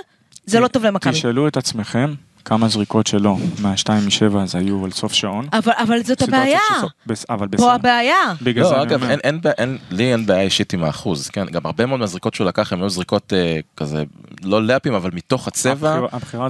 [0.45, 1.13] זה לא טוב למכבי.
[1.13, 2.13] תשאלו את עצמכם
[2.45, 5.47] כמה זריקות שלו מהשתיים משבע אז היו על סוף שעון.
[5.53, 6.59] אבל אבל זאת הבעיה.
[6.77, 7.69] שסוף- בס- אבל פה בסדר.
[7.71, 8.15] הבעיה.
[8.41, 9.11] בגלל זה לא, אני אגב, אומר.
[9.11, 12.33] אין, אין, בעיה- אין, לי אין בעיה אישית עם האחוז, כן, גם הרבה מאוד מהזריקות
[12.33, 14.03] שהוא לקח הם היו זריקות אה, כזה,
[14.43, 15.99] לא לאפים, אבל מתוך הצבע,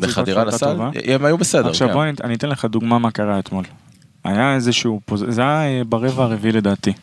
[0.02, 0.90] בחדירה לסל, טובה.
[1.14, 1.94] הם היו בסדר, עכשיו כן.
[1.94, 3.64] בואי אני אתן לך דוגמה מה קרה אתמול.
[4.24, 6.94] היה איזשהו, פוז- זה היה אה, ברבע הרביעי לדעתי.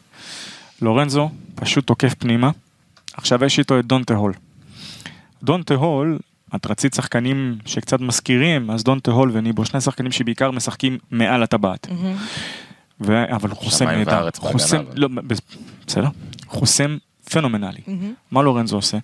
[0.83, 2.51] לורנזו פשוט תוקף פנימה,
[3.17, 4.33] עכשיו יש איתו את דונטה הול.
[5.43, 6.19] דונטה הול,
[6.55, 11.89] את רצית שחקנים שקצת מזכירים, אז דונטה הול וניבו, שני שחקנים שבעיקר משחקים מעל הטבעת.
[11.91, 12.17] מהמם.
[13.01, 13.25] ו...
[13.35, 14.29] אבל הוא חוסם נהדר.
[14.39, 14.83] חוסם.
[14.95, 15.41] לא, בס-
[15.87, 16.09] בסדר.
[16.47, 16.97] חוסם
[17.31, 17.81] פנומנלי.
[17.87, 18.13] מהמם.
[18.31, 18.99] מה לורנזו עושה?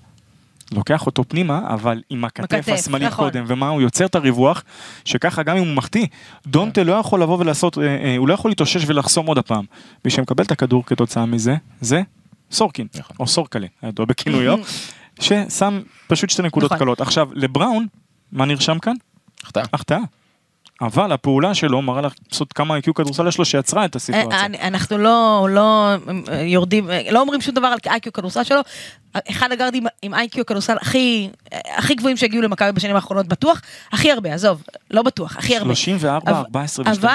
[0.72, 3.24] לוקח אותו פנימה, אבל עם הכתף השמאלית נכון.
[3.30, 4.64] קודם, ומה הוא יוצר את הריווח,
[5.04, 6.06] שככה גם אם הוא מחטיא,
[6.46, 9.64] דונטה לא יכול לבוא ולעשות, אה, אה, הוא לא יכול להתאושש ולחסום עוד הפעם.
[10.04, 12.02] מי שמקבל את הכדור כתוצאה מזה, זה
[12.50, 13.16] סורקין, נכון.
[13.20, 14.58] או סורקלה, ידוע בכינויו,
[15.20, 16.78] ששם פשוט שתי נקודות נכון.
[16.84, 17.00] קלות.
[17.00, 17.86] עכשיו, לבראון,
[18.32, 18.94] מה נרשם כאן?
[19.44, 19.62] החטאה.
[19.72, 19.98] החטאה.
[20.80, 24.44] אבל הפעולה שלו מראה לך לעשות כמה איי-קיו כדורסל יש לו שיצרה את אה, הסיטואציה.
[24.44, 25.88] אני- אנחנו לא, לא
[26.28, 28.60] אה, יורדים, אה, לא אומרים שום דבר על איי-קיו כדורסל שלו.
[29.30, 31.28] אחד הגארדים עם איי-קיו כדורסל הכי,
[31.76, 33.60] הכי גבוהים שהגיעו למכבי בשנים האחרונות בטוח,
[33.92, 35.74] הכי הרבה, עזוב, לא בטוח, הכי הרבה.
[35.74, 37.06] 34, אבל- 14 אבל ו-12.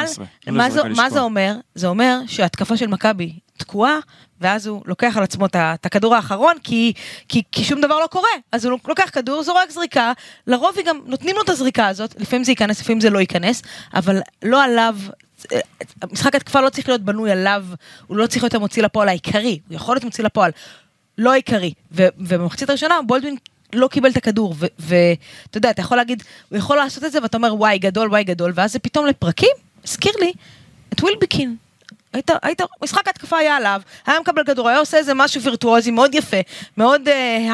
[0.52, 1.56] מה זה- מה זה אומר?
[1.76, 4.00] זה אומר שההתקפה של מכבי תקועה,
[4.42, 6.94] ואז הוא לוקח על עצמו את הכדור האחרון, כי,
[7.30, 8.30] כי, כי שום דבר לא קורה.
[8.52, 10.14] אז הוא לוקח כדור, זורק זריקה,
[10.48, 13.62] לרוב היא גם נותנים לו את הזריקה הזאת, לפעמים זה ייכנס, לפעמים זה לא ייכנס,
[13.94, 14.96] אבל לא עליו.
[16.12, 17.66] משחק התקפה לא צריך להיות בנוי עליו,
[18.08, 20.52] הוא לא צריך להיות המוציא לפועל העיקרי, הוא יכול להיות מוציא לפועל,
[21.18, 21.74] לא העיקרי.
[21.92, 23.36] ובמחצית הראשונה בולדווין
[23.74, 27.38] לא קיבל את הכדור, ואתה יודע, אתה יכול להגיד, הוא יכול לעשות את זה, ואתה
[27.38, 29.50] אומר וואי גדול, וואי גדול, ואז זה פתאום לפרקים,
[29.84, 30.34] הזכיר לי
[30.94, 31.56] את ווילבקין.
[32.18, 36.16] היית, היית, משחק התקפה היה עליו, היה מקבל כדור, היה עושה איזה משהו וירטואוזי מאוד
[36.16, 36.38] יפה,
[36.78, 37.02] מאוד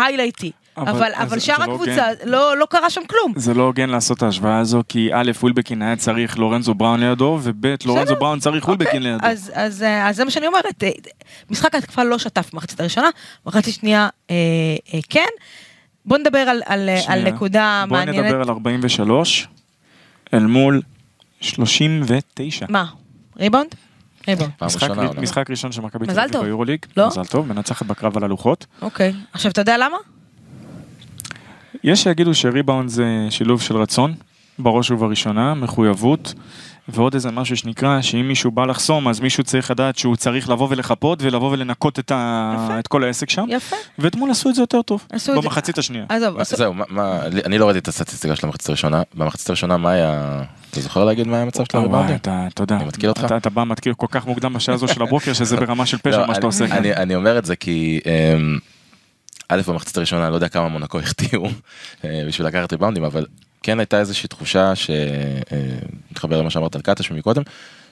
[0.06, 0.52] היילייטי.
[0.78, 3.34] אבל- אבל, אז אבל זה שאר לא הקבוצה, לא, לא קרה שם כלום.
[3.36, 7.39] זה לא הוגן לעשות את ההשוואה הזו, כי א', ווילבקין היה צריך לורנזו בראון לידו,
[7.43, 9.15] וב', לורנזו בראון צריך ווילבקין לידו.
[9.15, 10.89] אוקיי, אז, אז, אה, אז זה מה שאני אומרת, אה,
[11.49, 13.10] משחק ההתקפה לא שטף במחצית הראשונה,
[13.45, 14.36] מחצית שנייה אה,
[14.93, 15.30] אה, כן.
[16.06, 17.21] בוא נדבר על, על, אה, על.
[17.23, 18.26] נקודה בואי מעניינת.
[18.26, 19.47] נדבר על 43,
[20.34, 20.82] אל מול
[21.41, 22.65] 39.
[22.69, 22.86] מה?
[23.38, 23.76] ריבאונד?
[24.58, 24.68] פעם
[25.22, 26.46] משחק, ראשון של מכבי תל מזל אביב טוב.
[26.46, 27.08] ביורוליג, לא?
[27.08, 28.66] מזל טוב, מנצחת בקרב על הלוחות.
[28.82, 29.14] אוקיי.
[29.34, 29.98] עכשיו, אתה יודע למה?
[31.84, 34.14] יש שיגידו שריבאונד זה שילוב של רצון,
[34.60, 36.34] בראש ובראשונה, מחויבות,
[36.88, 40.67] ועוד איזה משהו שנקרא שאם מישהו בא לחסום אז מישהו צריך לדעת שהוא צריך לבוא
[40.72, 42.56] ולחפות ולבוא ולנקות את, ה...
[42.65, 42.80] יפה.
[42.80, 43.76] את כל העסק שם, יפה.
[44.00, 46.06] ואתמול עשו את זה יותר טוב, עשו את זה- במחצית השנייה.
[46.10, 49.02] עזוב, עשו- זהו, מה- מה, אני לא ראיתי את הסטטיסטיקה של המחצית הראשונה.
[49.15, 50.41] במחצית הראשונה מה היה...
[50.72, 52.15] אתה זוכר להגיד מה היה המצב של וואי, הריבאונדים?
[52.15, 53.24] אתה, אתה יודע, אני מתקיל אותך?
[53.26, 56.17] אתה, אתה בא מתקיל כל כך מוקדם בשעה הזו של הבוקר שזה ברמה של פשע
[56.17, 56.78] לא, מה שאתה אני- עושה כאן.
[56.78, 58.58] אני- אני אומר את זה כי אמ,
[59.50, 61.43] א' במחצית הראשונה אני לא יודע כמה מונקו החטיאו
[62.06, 63.26] אה, בשביל לקחת ריבאונדים אבל
[63.63, 67.43] כן הייתה איזושהי תחושה שמתחבר למה שאמרת על קטש מקודם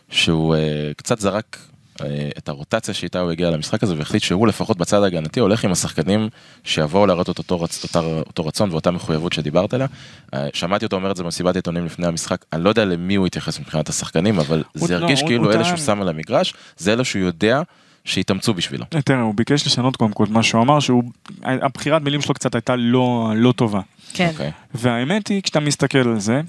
[0.09, 1.57] שהוא אה, קצת זרק
[2.01, 5.71] אה, את הרוטציה שאיתה הוא הגיע למשחק הזה והחליט שהוא לפחות בצד ההגנתי הולך עם
[5.71, 6.29] השחקנים
[6.63, 9.87] שיבואו להראות את אותו, רצ, אותה, אותו רצון ואותה מחויבות שדיברת עליה.
[10.33, 13.27] אה, שמעתי אותו אומר את זה במסיבת עיתונים לפני המשחק אני לא יודע למי הוא
[13.27, 17.03] התייחס מבחינת השחקנים אבל זה לא, הרגיש כאילו אלה שהוא שם על המגרש זה אלה
[17.03, 17.61] שהוא יודע
[18.05, 18.85] שיתאמצו בשבילו.
[19.05, 21.03] תראה, הוא ביקש לשנות קודם כל מה שהוא אמר, שהוא,
[21.43, 23.81] הבחירת מילים שלו קצת הייתה לא, לא טובה.
[24.13, 24.29] כן.
[24.31, 24.51] אוקיי.
[24.73, 26.41] והאמת היא, כשאתה מסתכל על זה,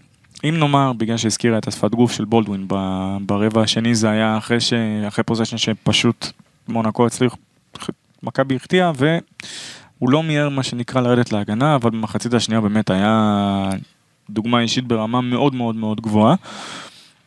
[0.44, 4.60] אם נאמר, בגלל שהזכירה את השפת גוף של בולדווין ב- ברבע השני, זה היה אחרי,
[4.60, 4.72] ש...
[5.08, 6.26] אחרי פוזיישן שפשוט
[6.68, 7.36] מונקו הצליח,
[8.22, 13.70] מכבי החטיאה, והוא לא מיהר מה שנקרא לרדת להגנה, אבל במחצית השנייה באמת היה
[14.30, 16.34] דוגמה אישית ברמה מאוד מאוד מאוד גבוהה.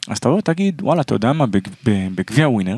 [0.08, 1.46] אז אתה רואה, תגיד, וואלה, אתה יודע מה,
[2.16, 2.78] בגביע ווינר,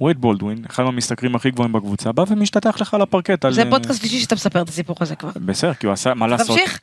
[0.00, 3.44] וייד בולדווין, אחד מהמשתכרים הכי גבוהים בקבוצה, בא ומשתטח לך על הפרקט.
[3.44, 5.30] על- זה פודקאסט שלישי שאתה מספר את הסיפור הזה כבר.
[5.36, 6.46] בסדר, כי הוא עשה, מה לעשות?
[6.58, 6.80] תמשיך.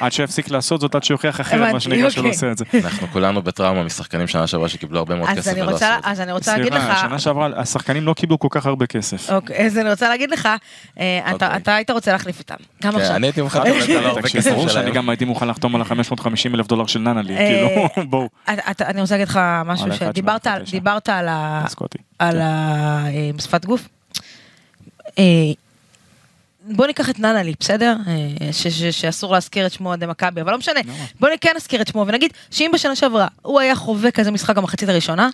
[0.00, 2.30] עד שיפסיק לעשות זאת, עד שיוכיח אחרת, מה שנקרא שלא אוקיי.
[2.30, 2.64] עושה את זה.
[2.84, 5.86] אנחנו כולנו בטראומה משחקנים שנה שעברה שקיבלו הרבה מאוד כסף ולא עשו את זה.
[6.02, 9.30] אז אני רוצה להגיד לך, סליחה, שנה שעברה השחקנים לא קיבלו כל כך הרבה כסף.
[9.30, 10.48] אוקיי, אז אני רוצה להגיד לך,
[11.00, 11.56] אה, אתה- אוקיי.
[11.56, 13.16] אתה היית רוצה להחליף איתם, גם כן, עכשיו.
[13.16, 14.94] אני הייתי מוכן לקבל את הרבה תקשיב, כסף ברור שאני שלהם.
[14.94, 18.28] גם הייתי מוכן לחתום על ה-550 אלף דולר של ננלי, אה, כאילו, בואו,
[18.80, 20.72] אני רוצה להגיד לך משהו שדיברת על- תשע.
[20.72, 21.98] דיברת על ה- סקוטי.
[22.18, 22.40] על
[23.38, 23.88] השפת גוף.
[26.68, 27.96] אה, בוא ניקח את ננלי, בסדר?
[28.06, 30.80] אה, ש- ש- שאסור להזכיר את שמו עדי מכבי, אבל לא משנה.
[31.20, 34.88] בוא כן נזכיר את שמו ונגיד שאם בשנה שעברה הוא היה חווה כזה משחק במחצית
[34.88, 35.28] הראשונה,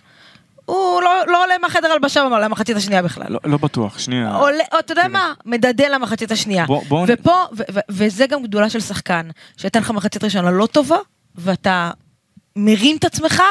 [0.65, 3.25] הוא לא לא עולה מהחדר הלבשה למחצית השנייה בכלל.
[3.29, 4.35] לא- לא בטוח, שנייה.
[4.35, 6.65] עולה, או, אתה יודע מה, מדדל למחצית השנייה.
[6.65, 10.51] בוא- בוא נ- ופה, ו- ו- וזה גם גדולה של שחקן, שייתן לך מחצית ראשונה
[10.51, 10.97] לא טובה,
[11.35, 11.91] ואתה
[12.55, 13.41] מרים את עצמך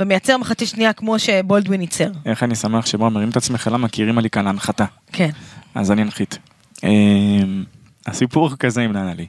[0.00, 2.08] ומייצר מחצית שנייה כמו שבולדווין ייצר.
[2.26, 3.88] איך אני שמח שבו מרים את עצמך, למה?
[3.88, 4.84] כי הרימה לי כאן להנחתה.
[5.12, 5.30] כן.
[5.74, 6.38] אז אני אנחית.
[6.84, 7.64] אמ,
[8.06, 9.26] הסיפור כזה עם ננלי.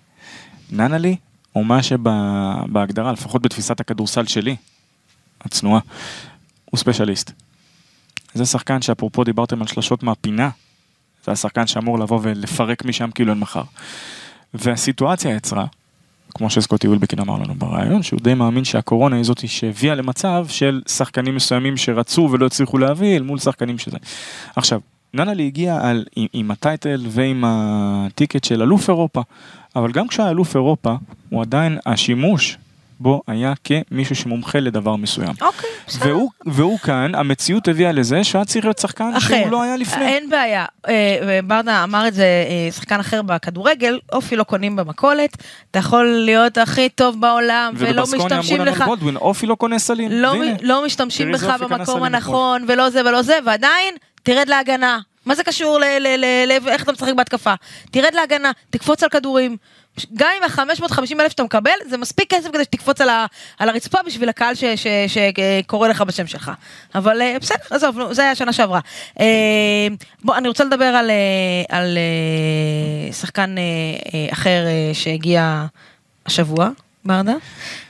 [0.71, 1.15] ננלי
[1.51, 4.55] הוא מה שבהגדרה, לפחות בתפיסת הכדורסל שלי,
[5.41, 5.81] הצנועה,
[6.65, 7.31] הוא ספיישליסט.
[8.33, 10.49] זה שחקן שאפרופו דיברתם על שלשות מהפינה,
[11.25, 13.63] זה השחקן שאמור לבוא ולפרק משם כאילו אין מחר.
[14.53, 15.65] והסיטואציה יצרה,
[16.29, 20.81] כמו שסקוטי ווילבקין אמר לנו בריאיון, שהוא די מאמין שהקורונה היא זאת שהביאה למצב של
[20.87, 23.97] שחקנים מסוימים שרצו ולא הצליחו להביא אל מול שחקנים שזה.
[24.55, 24.79] עכשיו,
[25.13, 29.21] ננלי הגיע על, עם, עם הטייטל ועם הטיקט של אלוף אירופה,
[29.75, 30.95] אבל גם כשהיה אלוף אירופה,
[31.29, 32.57] הוא עדיין, השימוש
[32.99, 35.33] בו היה כמישהו שמומחה לדבר מסוים.
[35.41, 36.07] אוקיי, בסדר.
[36.07, 39.37] והוא, והוא כאן, המציאות הביאה לזה שהיה צריך להיות שחקן אחר.
[39.37, 40.07] שהוא לא היה לפני.
[40.07, 40.65] אין בעיה.
[40.87, 45.37] אה, ברדה אמר את זה אה, שחקן אחר בכדורגל, אופי לא קונים במכולת,
[45.71, 48.81] אתה יכול להיות הכי טוב בעולם ולא ובבסקוניה אמרו משתמשים לנו לך.
[48.81, 50.11] על גולדווין, אופי לא קונה סלים.
[50.11, 53.95] לא, לא משתמשים בך קנה במקום הנכון, ולא זה ולא זה, ועדיין,
[54.27, 54.99] תרד להגנה.
[55.25, 57.53] מה זה קשור ל- ל- ל- ל- איך אתה משחק בהתקפה?
[57.91, 59.57] תרד להגנה, תקפוץ על כדורים.
[60.13, 63.25] גם עם ה-550 אלף שאתה מקבל, זה מספיק כסף כדי שתקפוץ על, ה-
[63.59, 64.53] על הרצפה בשביל הקהל
[65.07, 66.51] שקורא לך בשם שלך.
[66.95, 68.79] אבל אה, בסדר, עזוב, נו, זה היה שנה שעברה.
[69.19, 69.25] אה,
[70.23, 73.63] בוא, אני רוצה לדבר על, אה, על אה, שחקן אה,
[74.13, 75.65] אה, אחר אה, שהגיע
[76.25, 76.69] השבוע,
[77.05, 77.33] ברדה.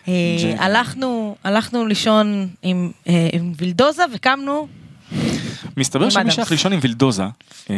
[0.07, 0.55] ג'יי.
[0.59, 4.67] הלכנו, הלכנו לישון עם, אה, עם וילדוזה וקמנו
[5.77, 6.31] מסתבר שמי.
[6.31, 7.29] שהלך לישון עם וילדוזה, אה,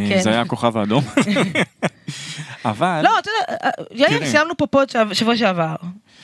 [0.09, 0.21] כן.
[0.21, 1.03] זה היה הכוכב האדום.
[2.65, 3.69] אבל, לא, אתה יודע, אה,
[4.15, 4.25] יאיר.
[4.31, 5.75] סיימנו פה פוד שב- שבוע שעבר.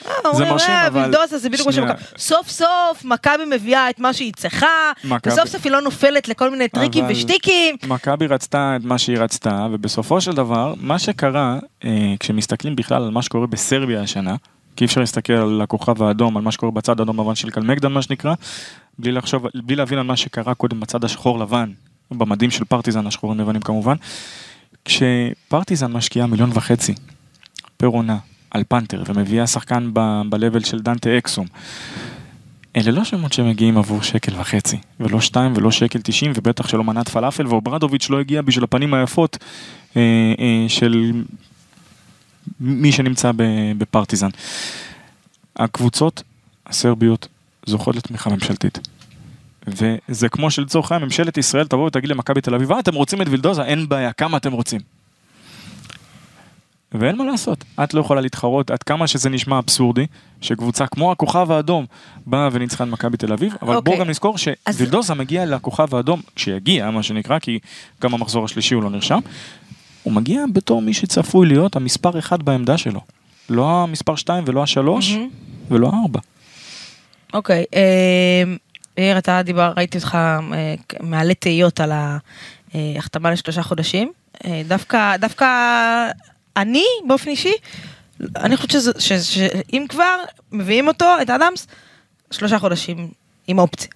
[0.08, 1.74] אה, אומרים, מרשים, אה, אבל- וילדוזה זה בדיוק מה.
[1.74, 2.02] שמכבי.
[2.18, 2.68] סוף סוף
[3.06, 4.68] מכבי מביאה את מה שהיא צריכה,
[5.26, 7.76] וסוף סוף היא לא נופלת לכל מיני טריקים ושטיקים.
[7.88, 13.10] מכבי רצתה את מה שהיא רצתה, ובסופו של דבר, מה שקרה, אה, כשמסתכלים בכלל על
[13.12, 14.36] מה שקורה בסרביה השנה,
[14.76, 17.92] כי אי אפשר להסתכל על הכוכב האדום, על מה שקורה בצד האדום לבן של קלמגדאן,
[17.92, 18.34] מה שנקרא,
[19.00, 21.72] בלי לחשוב, בלי להבין על מה שקרה קודם בצד השחור לבן,
[22.12, 23.96] במדים של פרטיזן, השחורים לבנים כמובן.
[24.86, 26.96] כשפרטיזן משקיעה מיליון וחצי
[27.78, 28.18] פר עונה
[28.52, 31.48] על פנתר, ומביאה שחקן ב- ב-level של דנטה אקסום,
[32.76, 37.10] אלה לא שמות שמגיעים עבור שקל וחצי, ולא שתיים ולא שקל תשעים, ובטח שלא מנת
[37.10, 39.38] פלאפל, ואוברדוביץ' לא הגיע בשביל הפנים היפות
[39.98, 40.02] אה,
[40.40, 41.24] אה, של
[42.60, 43.32] מי שנמצא
[43.78, 44.30] בפרטיזן.
[45.56, 46.24] הקבוצות
[46.66, 47.28] הסרביות
[47.66, 48.80] זוכות לתמיכה ממשלתית.
[49.68, 53.28] וזה כמו שלצורך העניין ממשלת ישראל תבוא ותגיד למכבי תל אביב, אה, אתם רוצים את
[53.30, 53.64] וילדוזה?
[53.64, 54.82] אין בעיה, כמה אתם רוצים?
[56.92, 60.06] ואין מה לעשות, את לא יכולה להתחרות עד כמה שזה נשמע אבסורדי,
[60.42, 61.86] שקבוצה כמו הכוכב האדום
[62.26, 63.92] באה וניצחה את מכבי תל אביב, אבל אוקיי.
[63.94, 67.60] בואו גם נזכור אז- שווילדוזה מגיע לכוכב האדום, כשיגיע מה שנקרא, כי
[68.02, 69.20] גם המחזור השלישי הוא לא נרשם,
[70.04, 73.02] הוא מגיע בתור מי שצפוי להיות המספר אחד בעמדה שלו.
[73.50, 75.30] לא המספר 2 ולא השלוש מהמם.
[75.72, 76.20] ולא הארבע.
[77.36, 78.44] אוקיי, אה,
[78.98, 80.40] יאיר, אתה דיבר, ראיתי אותך אה,
[81.00, 81.92] מעלה תהיות על
[82.74, 84.12] ההחתמה לשלושה חודשים.
[84.46, 85.46] אה, דווקא, דווקא
[86.58, 87.54] אני, באופן אישי,
[88.36, 90.16] אני חושבת שאם כבר
[90.52, 91.68] מביאים אותו, את אדמס,
[92.32, 93.08] שלושה חודשים
[93.48, 93.90] עם אופציה.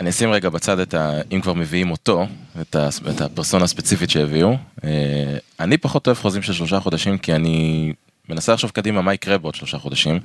[0.00, 1.20] אני אשים רגע בצד את ה...
[1.32, 2.26] אם כבר מביאים אותו,
[2.60, 2.88] את, ה...
[3.10, 4.56] את הפרסונה הספציפית שהביאו.
[4.84, 7.92] אה, אני פחות אוהב חוזים של שלושה חודשים, כי אני
[8.28, 10.20] מנסה לחשוב קדימה מה יקרה בעוד שלושה חודשים.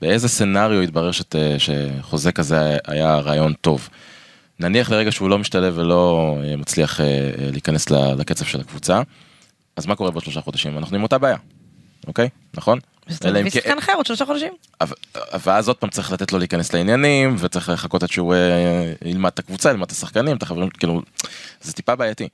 [0.00, 1.34] באיזה סצנריו יתברר שת...
[1.58, 3.88] שחוזה כזה היה רעיון טוב.
[4.60, 9.02] נניח לרגע שהוא לא משתלב ולא אה, מצליח אה, אה, להיכנס לקצב של הקבוצה,
[9.76, 10.78] אז מה קורה בעוד שלושה חודשים?
[10.78, 11.36] אנחנו עם אותה בעיה,
[12.06, 12.28] אוקיי?
[12.54, 12.78] נכון?
[13.24, 14.52] אלא אם כן- שחקן אחר עוד שלושה חודשים.
[15.44, 18.34] ואז עוד פעם צריך לתת לו להיכנס לעניינים וצריך לחכות עד שהוא
[19.04, 21.02] ילמד את הקבוצה, ילמד את השחקנים, את החברים, כאילו,
[21.60, 22.28] זה טיפה בעייתי.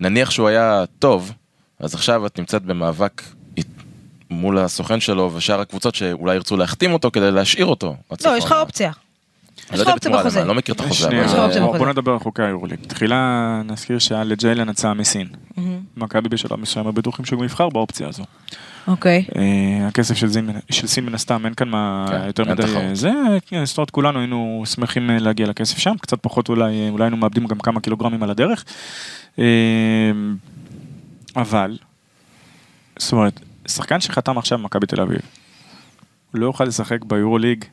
[0.00, 1.32] נניח שהוא היה טוב,
[1.80, 3.22] אז עכשיו את נמצאת במאבק
[4.30, 7.96] מול הסוכן שלו ושאר הקבוצות שאולי ירצו להחתים אותו כדי להשאיר אותו.
[8.24, 8.52] לא, יש לך.
[8.52, 8.90] אופציה.
[9.72, 10.40] יש לא לך אופציה בחוזה.
[10.40, 10.94] אני לא מכיר את החוזה.
[10.94, 11.84] שנייה, אבל- יש לך אופציה בוא- בחוזה.
[11.84, 12.78] בוא נדבר על חוקי היורוליג.
[12.86, 13.18] תחילה
[13.64, 15.28] נזכיר שהיה לג'יילן הצעה מסין.
[15.96, 18.22] מכבי בשלב מסוים היו בטוחים שהוא יבחר באופציה הזו.
[18.88, 19.24] אוקיי.
[19.36, 20.28] אה, הכסף של
[20.86, 22.62] סין, מן הסתם, אין כאן מה כן, יותר מדי.
[22.76, 23.10] אה, זה,
[23.46, 27.16] כן, זאת אומרת כולנו היינו שמחים אה, להגיע לכסף שם, קצת פחות אולי, אולי היינו
[27.16, 28.64] מאבדים גם כמה קילוגרמים על הדרך.
[31.36, 31.78] אבל,
[32.98, 35.20] זאת אומרת, שחקן שחתם עכשיו במכבי תל אביב,
[36.34, 37.64] לא יוכל לשחק ביורוליג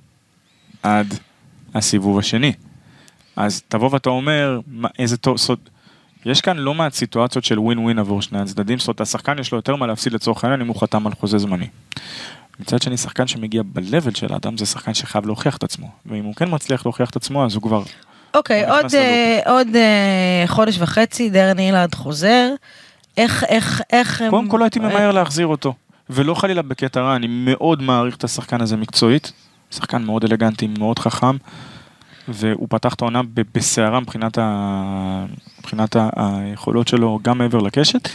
[0.84, 1.14] עד
[1.74, 2.54] הסיבוב השני.
[3.36, 5.60] אז תבוא ואתה אומר, מה, איזה טוב, זאת,
[6.26, 9.52] יש כאן לא מעט סיטואציות של ווין ווין עבור שני הצדדים, זאת אומרת השחקן יש
[9.52, 11.68] לו יותר מה להפסיד לצורך העניין אם הוא חתם על חוזה זמני.
[12.60, 16.36] מצד שני שחקן שמגיע ב-level של האדם זה שחקן שחייב להוכיח את עצמו, ואם הוא
[16.36, 17.84] כן מצליח להוכיח את עצמו אז הוא כבר,
[18.34, 18.96] אוקיי, הוא עוד.
[18.96, 22.50] אה, עוד אה, חודש וחצי, דרן אילרד חוזר.
[23.18, 24.30] איך, איך, איך הם...
[24.30, 25.74] קודם כל לא הייתי ממהר להחזיר אותו,
[26.10, 29.32] ולא חלילה בקטע רע, אני מאוד מעריך את השחקן הזה מקצועית,
[29.72, 31.38] שחקן מאוד אלגנטי, מאוד חכם,
[32.28, 33.22] והוא פתח את העונה
[33.54, 35.26] בסערה מבחינת, ה...
[35.60, 38.10] מבחינת ה- היכולות שלו גם מעבר לקשת.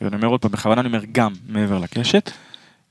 [0.00, 2.30] ואני אומר עוד פעם, בכוונה אני אומר גם מעבר לקשת.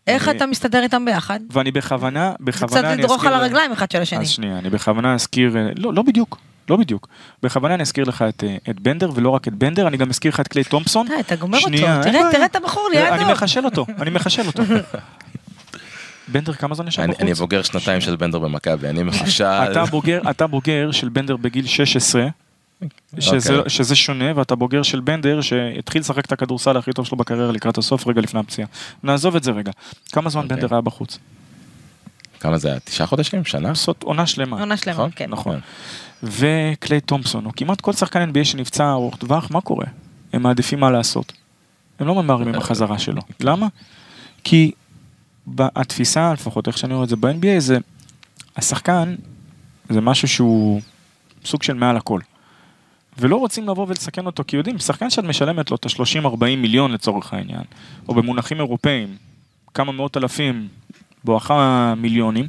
[0.08, 1.39] איך אתה מסתדר איתם ביחד?
[1.52, 3.30] ואני בכוונה, זה בכוונה קצת אני לדרוך אזכיר...
[3.30, 4.19] על לה- הרגליים אחד של השני.
[4.19, 6.38] אז שנייה, אני בכוונה אזכיר, לא, לא בדיוק,
[6.69, 7.08] לא בדיוק.
[7.43, 10.32] בכוונה אני אזכיר לך את, אה, את בנדר, ולא רק את בנדר, אני גם אזכיר
[10.32, 11.08] לך את קליי תומפסון.
[11.08, 12.32] די, אתה גומר אותו, שנייה, אין תראה.
[12.32, 13.32] תראה את הבחור אני לידו.
[13.32, 14.63] מחשל אותו, אני מחשל אותו.
[16.28, 17.21] בנדר כמה זמן ישב אני, בחוץ?
[17.21, 19.43] אני בוגר שנתיים של בנדר במכבי, אני מחושל.
[19.43, 22.28] אתה בוגר, אתה בוגר של בנדר בגיל 16,
[23.19, 23.69] שזה, אוקיי.
[23.69, 27.78] שזה שונה, ואתה בוגר של בנדר שהתחיל לשחק את הכדורסל הכי טוב שלו בקריירה לקראת
[27.78, 28.67] הסוף, רגע לפני הפציעה.
[29.04, 29.71] נעזוב את זה רגע.
[30.12, 30.58] כמה זמן אוקיי.
[30.58, 31.17] בנדר היה בחוץ?
[32.42, 32.80] כמה זה היה?
[32.80, 33.46] תשעה חודשים?
[33.46, 33.70] שנה?
[33.70, 34.60] לעשות עונה שלמה.
[34.60, 35.10] עונה שלמה, נכון?
[35.16, 35.30] כן.
[35.30, 35.60] נכון.
[36.24, 39.86] וקליי תומפסון, או כמעט כל שחקן NBA שנפצע ארוך טווח, מה קורה?
[40.34, 41.34] הם מעדיפים מה לעשות.
[42.00, 43.22] הם לא ממהרים עם החזרה שלו.
[43.40, 43.68] למה?
[44.44, 44.72] כי
[45.60, 47.78] התפיסה, לפחות איך שאני רואה את זה ב-NBA, זה
[48.56, 49.16] השחקן,
[49.90, 50.82] זה משהו שהוא
[51.46, 52.20] סוג של מעל הכל.
[53.18, 57.34] ולא רוצים לבוא ולסכן אותו, כי יודעים, שחקן שאת משלמת לו את ה-30-40 מיליון לצורך
[57.34, 57.64] העניין,
[58.08, 59.16] או במונחים אירופאיים,
[59.74, 60.68] כמה מאות אלפים,
[61.24, 62.48] בואכה מיליונים,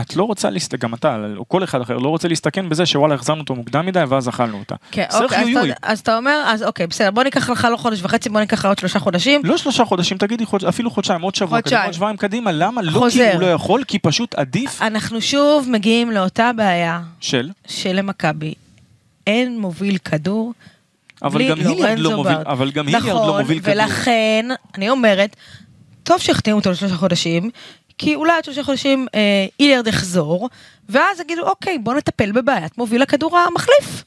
[0.00, 3.14] את לא רוצה להסתכל, גם אתה, או כל אחד אחר, לא רוצה להסתכן בזה שוואלה
[3.14, 4.74] החזרנו אותו מוקדם מדי ואז אכלנו אותה.
[4.90, 5.64] כן, אוקיי, אז.
[5.70, 8.58] אתה- אז אתה אומר, אז אוקיי, בסדר, בוא ניקח לך לא חודש וחצי, בוא ניקח
[8.58, 9.40] לך עוד שלושה חודשים.
[9.44, 11.62] לא שלושה חודשים, תגידי חודש, אפילו חודשיים, עוד שבוע, חודשיים.
[11.78, 12.82] קדימה, עוד שבועיים קדימה, למה?
[12.82, 13.30] לא כי חוזר.
[13.32, 18.54] הוא לא יכול, כי פשוט עדיף אנחנו שוב מגיעים לאותה בעיה של, שלמכבי
[19.26, 20.52] אין מוביל כדור
[21.22, 22.36] אבל בלי גם היליארד לא מוביל.
[22.46, 23.74] אבל גם היליארד לא נכון, מוביל כדור.
[23.74, 25.36] ולכן, אני אומרת,
[26.04, 27.50] טוב שהחתימו אותו לשלושה חודשים,
[27.98, 30.50] כי אולי עוד שלושה חודשים אה, היליארד יחזור,
[30.88, 34.04] ואז יגידו, אוקיי, בוא נטפל בבעיית מוביל הכדור המחליף.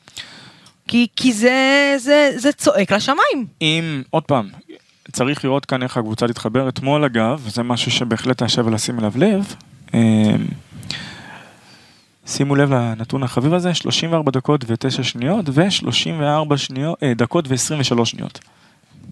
[0.88, 3.45] כי, כי זה, זה, זה צועק לשמיים.
[3.62, 4.49] אם, עוד פעם,
[5.12, 6.69] צריך לראות כאן איך הקבוצה תתחבר.
[6.69, 9.55] אתמול אגב, וזה משהו שבהחלט היה שווה לשים אליו לב,
[9.93, 10.45] אמ,
[12.27, 18.39] שימו לב לנתון החביב הזה, 34 דקות ו-9 שניות ו-34 שניות, אה, דקות ו-23 שניות.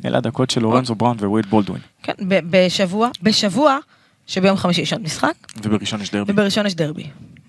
[0.06, 1.82] אלה הדקות של לורנזו בראון ווייד בולדווין.
[2.04, 3.78] כן, בשבוע, בשבוע,
[4.28, 6.32] שביום חמישי יש עוד משחק, ובראשון יש דרבי.
[6.32, 7.04] ובראשון יש דרבי.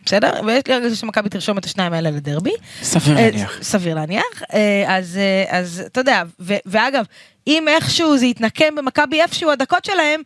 [0.07, 0.33] בסדר?
[0.47, 2.51] ויש לי הרגשה שמכבי תרשום את השניים האלה לדרבי.
[2.83, 3.59] סביר אה, להניח.
[3.63, 4.25] סביר להניח.
[4.55, 7.05] אה, אז, אה, אז אתה יודע, ו- ואגב,
[7.47, 10.21] אם איכשהו זה יתנקם במכבי איפשהו הדקות שלהם,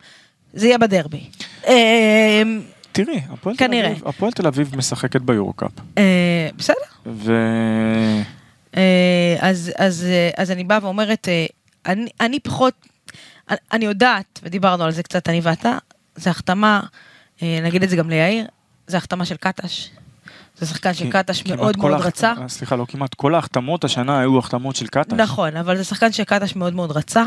[0.53, 1.21] זה יהיה בדרבי.
[1.67, 2.41] אה,
[2.91, 3.63] תראי, הפועל תל.
[3.65, 5.71] אביב- הפועל תל אביב משחקת ביורו-קאפ.
[5.97, 6.03] אה,
[6.57, 6.75] בסדר.
[7.05, 7.33] ו...
[8.77, 8.81] אה,
[9.39, 11.45] אז, אז, אה, אז אני באה ואומרת, אה,
[11.85, 12.73] אני, אני פחות,
[13.49, 15.77] אני, אני יודעת, ודיברנו על זה קצת, אני ואתה,
[16.15, 16.81] זה החתמה,
[17.41, 18.45] אה, נגיד את זה גם ליאיר,
[18.87, 19.89] זה החתמה של קטש.
[20.57, 22.33] זה שחקן שקטש מאוד מאוד ההחת- רצה.
[22.47, 25.13] סליחה, לא כמעט, כל ההחתמות השנה היו החתמות של קטש.
[25.13, 27.23] נכון, אבל זה שחקן שקטש מאוד מאוד רצה.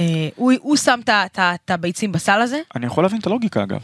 [0.00, 1.00] אה, הוא, הוא שם
[1.38, 2.60] את הביצים בסל הזה.
[2.76, 3.80] אני יכול להבין את הלוגיקה אגב.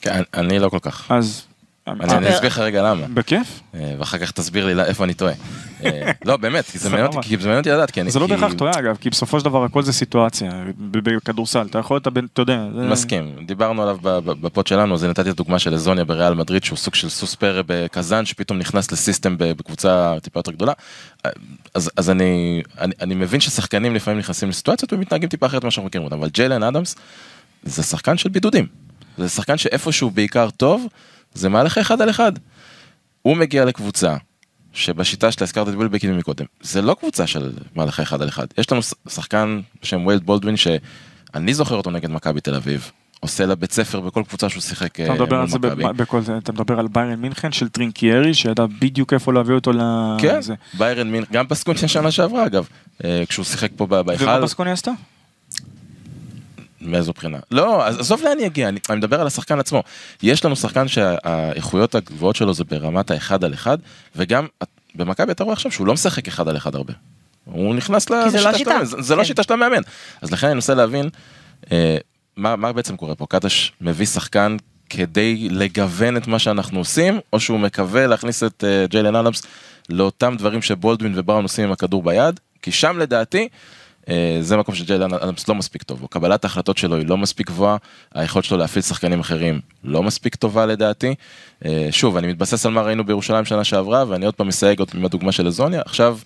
[0.00, 1.10] כן, אני לא כל כך.
[1.10, 1.42] אז...
[1.88, 3.06] אני אני אסביר לך רגע למה.
[3.14, 3.60] בכיף?
[3.74, 5.32] אה, ואחר כך תסביר לי איפה אני טועה.
[5.84, 8.10] אה, לא, באמת, כי זה מעניין אותי- לדעת, כי אני...
[8.10, 11.96] זה לא בהכרח טועה אגב, כי בסופו של דבר הכל זה סיטואציה, בכדורסל, אתה יכול,
[11.96, 12.10] אתה
[12.42, 16.78] יודע, מסכים, דיברנו עליו בפוד שלנו, אז נתתי את הדוגמה של אזוניה בריאל מדריד, שהוא
[16.78, 20.72] סוג של סוס פרא בקזאן, שפתאום נכנס לסיסטם בקבוצה טיפה יותר גדולה.
[21.74, 22.62] אז, אני,
[23.14, 26.96] מבין ששחקנים לפעמים נכנסים לסיטואציות ומתנהגים טיפה אחרת ממה שאנחנו מכירים אותם, אבל ג'יילן אדמס
[27.62, 28.66] זה שחקן של בידודים.
[29.18, 30.86] זה שחקן שאיפה שהוא בעיקר טוב,
[31.36, 32.32] זה מהלך אחד על אחד.
[33.22, 34.16] הוא מגיע לקבוצה
[34.72, 38.46] שבשיטה שאתה הזכרת את וילבקין מקודם, זה לא קבוצה של מהלכי אחד על אחד.
[38.58, 43.54] יש לנו שחקן בשם וווייד בולדווין שאני זוכר אותו נגד מכבי תל אביב, עושה לה
[43.54, 45.58] בית ספר בכל קבוצה שהוא שיחק אתה אה, מדבר מול על זה
[45.92, 49.80] בכל זה, אתה מדבר על ביירן מינכן של טרינקיירי, שידע בדיוק איפה להביא אותו ל...
[50.18, 50.40] כן.
[50.78, 52.68] ביירן מין, גם פסקוניה שנה שעברה אגב,
[53.04, 54.90] אה, כשהוא שיחק פה בהיכל, ומה בסקוניה עשתה?
[56.80, 57.38] מאיזו בחינה?
[57.50, 59.82] לא, אז עזוב לאן אני אגיע, אני, אני מדבר על השחקן עצמו.
[60.22, 63.78] יש לנו שחקן שהאיכויות הגבוהות שלו זה ברמת האחד על אחד,
[64.16, 64.46] וגם
[64.94, 66.92] במכבי אתה רואה עכשיו שהוא לא משחק אחד על אחד הרבה.
[67.44, 68.84] הוא נכנס כי זה לא לשיטה השיטה.
[68.84, 69.26] זה, זה לא כן.
[69.26, 69.82] שיטה של המאמן.
[70.22, 71.08] אז לכן אני מנסה להבין
[71.72, 71.96] אה,
[72.36, 74.56] מה, מה בעצם קורה פה, קטש מביא שחקן
[74.90, 79.42] כדי לגוון את מה שאנחנו עושים, או שהוא מקווה להכניס את אה, ג'יילן אדמס
[79.88, 83.48] לאותם דברים שבולדווין ובראון עושים עם הכדור ביד, כי שם לדעתי
[84.40, 86.06] זה מקום שג'יילן אדמס לא מספיק טוב.
[86.10, 87.76] קבלת ההחלטות שלו היא לא מספיק גבוהה,
[88.14, 91.14] היכולת שלו להפעיל שחקנים אחרים לא מספיק טובה לדעתי.
[91.64, 94.88] אה, שוב, אני מתבסס על מה ראינו בירושלים שנה שעברה, ואני עוד פעם מסייג עוד
[94.94, 96.18] עם הדוגמה של אזוניה, עכשיו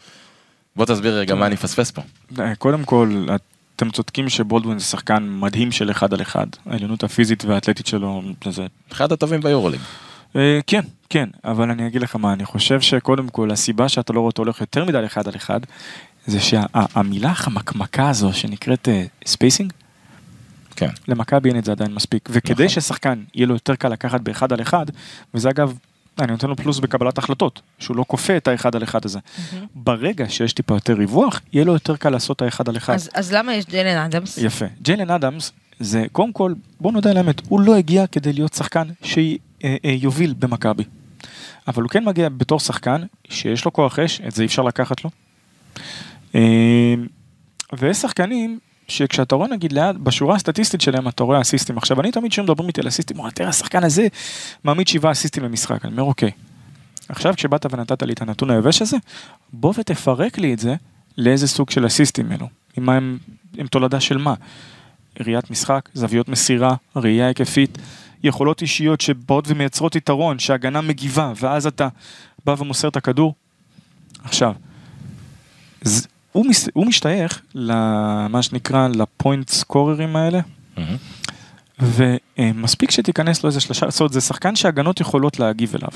[0.77, 2.03] בוא תסביר רגע מה אני מפספס פה.
[2.39, 3.27] אה, קודם כל,
[3.77, 6.47] אתם צודקים שבולדווין זה שחקן מדהים של אחד על אחד.
[6.67, 8.67] העליונות הפיזית והאתלטית שלו, זה...
[8.93, 9.81] אחד הטובים ביורוליג.
[10.37, 14.21] אה, כן, כן, אבל אני אגיד לך מה, אני חושב שקודם כל, הסיבה שאתה לא
[14.21, 15.61] רואה אותו הולך יותר מדי אחד על אחד,
[16.27, 18.89] זה שהמילה החמקמקה הזו שנקראת
[19.27, 19.73] spacing,
[20.77, 20.89] כן.
[21.09, 22.69] למכבי אין את זה עדיין מספיק, וכדי נכון.
[22.69, 24.87] ששחקן יהיה לו יותר קל לקחת באחד על אחד,
[25.35, 25.79] וזה אגב,
[26.19, 29.19] אני נותן לו פלוס בקבלת החלטות, שהוא לא כופה את האחד על אחד הזה.
[29.75, 32.95] ברגע שיש טיפה יותר ריווח, יהיה לו יותר קל לעשות את האחד על אחד.
[32.95, 34.39] אז, אז למה יש ג'יילן אדמס?
[34.39, 34.67] יפה.
[34.83, 38.89] ג'יילן אדמס, זה קודם כל, בוא נודה על האמת, הוא לא הגיע כדי להיות שחקן
[39.03, 40.85] שיוביל במכבי.
[41.69, 45.05] אבל הוא כן מגיע בתור שחקן שיש לו כוח אש, את זה אי אפשר לקחת
[45.05, 45.11] לו.
[46.35, 46.95] אה,
[47.79, 51.79] ויש שחקנים שכשאתה רואה נגיד ליד, בשורה הסטטיסטית שלהם אתה רואה אסיסטים.
[51.79, 54.07] עכשיו אני תמיד כשמדברים איתי על אסיסטים, הוא אומר, תראה השחקן הזה
[54.65, 55.85] מעמיד שבעה אסיסטים למשחק.
[55.85, 56.31] אני אומר אוקיי.
[57.09, 58.97] עכשיו כשבאת ונתת לי את הנתון היבש הזה,
[59.53, 60.75] בוא ותפרק לי את זה
[61.19, 62.49] לאיזה סוג של אסיסטים אלו.
[62.77, 63.19] עם הם,
[63.59, 64.35] הם תולדה של מה?
[65.21, 67.79] ראיית משחק, זוויות מסירה, ראייה היקפית,
[68.23, 71.89] יכולות אישיות שבאות ומייצרות יתרון, שהגנה מגיבה, ואז אתה
[72.45, 73.35] בא ומוסר את הכדור.
[74.25, 74.55] עכשיו,
[76.33, 80.41] הוא, מס, הוא משתייך למה שנקרא לפוינט סקוררים האלה,
[80.77, 80.97] מהמם.
[82.39, 85.89] ומספיק שתיכנס לו איזה שלושה, זאת אומרת, זה שחקן שהגנות יכולות להגיב אליו.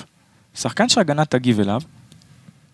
[0.55, 1.81] שחקן שהגנה תגיב אליו,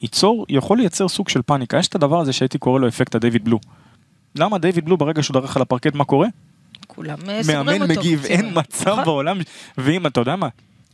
[0.02, 1.78] ייצור, יכול לייצר סוג של פאניקה.
[1.78, 3.58] יש את הדבר הזה שהייתי קורא לו אפקט הדיוויד בלו.
[4.34, 6.28] למה דיוויד בלו ברגע שהוא דרך על הפרקט, מה קורה?
[6.86, 7.78] כולם אה, סוגרים אותו.
[7.78, 8.24] מאמן מגיב.
[8.24, 9.04] אין מצב נכון.
[9.04, 9.38] בעולם,
[9.78, 10.48] ואם אתה יודע מה,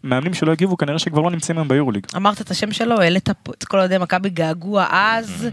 [0.05, 2.07] מאמנים שלא הגיבו כנראה שכבר לא נמצאים היום ביורוליג.
[2.17, 5.49] אמרת את השם שלו, העלית פה את כל אוהדי מכבי געגוע אז,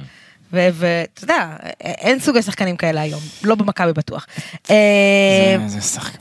[0.53, 4.25] ואתה יודע, אין סוגי שחקנים כאלה היום, לא במכבי בטוח.
[4.69, 4.75] אה,
[5.59, 6.17] זה- זה שחק...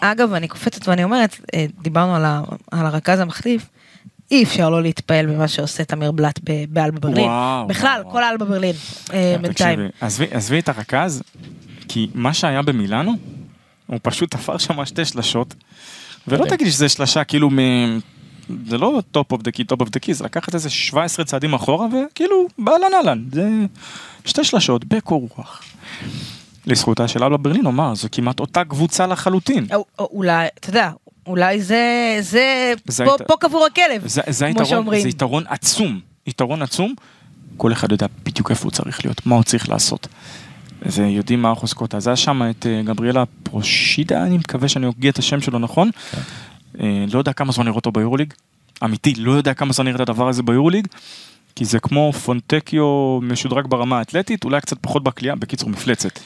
[0.00, 3.66] אגב, אני קופצת ואני אומרת, אה, דיברנו על ה- על הרכז המחליף,
[4.30, 7.24] אי אפשר לא להתפעל ממה שעושה תמיר בלאט באלבה ברלין.
[7.24, 8.74] וואו, בכלל, וואו, כל אלבה ברלין.
[9.12, 9.88] אה, בינתיים.
[9.98, 11.22] תקשיבי, עזבי, את הרכז,
[11.88, 13.12] כי מה שהיה במילאנו,
[13.86, 15.54] הוא פשוט תפר שם שתי שלשות,
[16.28, 16.44] ולא.
[16.48, 17.50] תגידי שזה שלשה כאילו.
[18.66, 21.54] זה לא top of the key, top of the key, זה לקחת איזה 17 צעדים
[21.54, 23.48] אחורה, וכאילו, באהלן אהלן, זה
[24.24, 25.62] שתי שלשות בקור רוח.
[26.66, 29.66] לזכותה של אלבה ברלין, אומר, זו כמעט אותה קבוצה לחלוטין.
[29.74, 30.90] או- או- אולי, אתה יודע,
[31.26, 31.82] אולי זה,
[32.20, 35.02] זה, זה פה- היית- פה קבור הכלב, זה, זה כמו היתרון, שאומרים.
[35.02, 36.94] זה יתרון עצום, יתרון עצום,
[37.56, 40.08] כל אחד יודע בדיוק איפה הוא צריך להיות, מה הוא צריך לעשות.
[40.84, 45.08] זה יודעים מה החוזקות, אז היה שם את אה, גבריאלה פרושידה, אני מקווה שאני אוגה
[45.08, 45.90] את השם שלו נכון.
[46.14, 46.20] אה,
[47.12, 48.32] לא יודע כמה זמן נראה אותו ביורוליג,
[48.84, 50.86] אמיתי, לא יודע כמה זמן נראה את הדבר הזה ביורוליג,
[51.56, 56.18] כי זה כמו פונטקיו משודרג ברמה האתלטית, אולי קצת פחות בקליעה, בקיצור מפלצת.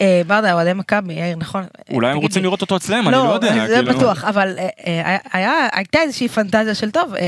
[0.00, 1.64] אה, ברדה, אוהדי מכבי, יאיר, נכון.
[1.92, 2.42] אולי הם רוצים.
[2.42, 3.66] לראות אותו אצלם, אני לא יודע.
[3.66, 3.98] זה כאילו.
[3.98, 7.26] בטוח, אבל אה, אה, הייתה איזושהי פנטזיה של טוב, אה, אה,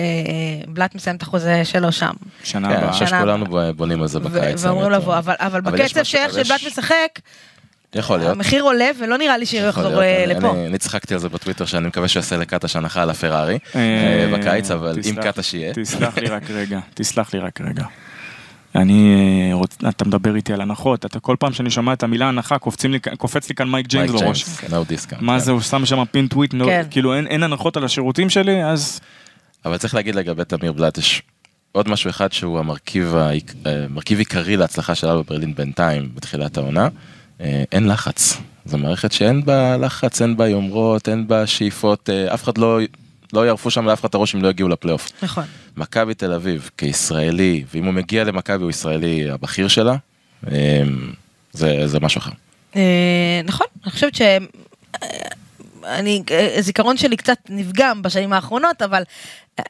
[0.68, 2.10] בלאט מסיים את החוזה שלו שם.
[2.44, 2.92] שנה כן, הבאה.
[2.92, 3.46] שכולנו
[3.76, 4.64] בונים על זה בקיץ.
[4.64, 4.90] ואמרו.
[4.90, 7.18] לבוא, אבל בקצב שאיך שבלאט משחק,
[7.94, 8.30] יכול להיות.
[8.36, 10.50] המחיר עולה ולא נראה לי שהוא יחזור אה, אני- לפה.
[10.66, 14.70] אני- צחקתי על זה בטוויטר שאני מקווה שיעשה לקטש הנחה על הפרארי אה, אה, בקיץ,
[14.70, 15.72] אבל אם תסלח- קטש יהיה.
[15.74, 17.84] תסלח לי רק רגע, תסלח לי רק רגע.
[18.74, 19.14] אני,
[19.50, 19.76] אה, רוצ...
[19.88, 22.98] אתה מדבר איתי על הנחות, אתה כל פעם שאני שומע את המילה הנחה, קופצים לי,
[23.18, 24.14] קופץ לי כאן מייק ג'יימס no
[24.72, 25.16] discount.
[25.20, 25.38] מה כן.
[25.38, 26.82] זה, הוא שם שם פין טוויט, כן.
[26.90, 29.00] כאילו אין, אין הנחות על השירותים שלי, אז
[29.64, 31.22] אבל צריך להגיד לגבי תמיר בלאט, יש
[31.72, 36.56] עוד משהו אחד שהוא המרכיב העיק- אה, מרכיב עיקרי להצלחה של אלבה ברלין בינתיים בתחילת
[36.56, 36.88] העונה,
[37.72, 38.36] אין לחץ.
[38.64, 42.78] זו מערכת שאין בה לחץ, אין בה יומרות, אין בה שאיפות, אה, אף אחד לא...
[43.32, 45.08] לא יערפו שם לאף אחד את הראש אם לא יגיעו לפלייאוף.
[45.22, 45.44] נכון.
[45.76, 49.96] מכבי תל אביב כישראלי, ואם הוא מגיע למכבי הוא ישראלי הבכיר שלה,
[50.50, 50.82] אה,
[51.52, 52.30] זה, זה משהו אחר.
[52.76, 54.20] אה, נכון, אני חושבת ש...
[54.22, 54.38] אה,
[55.84, 59.02] אני, אה, הזיכרון שלי קצת נפגם בשנים האחרונות, אבל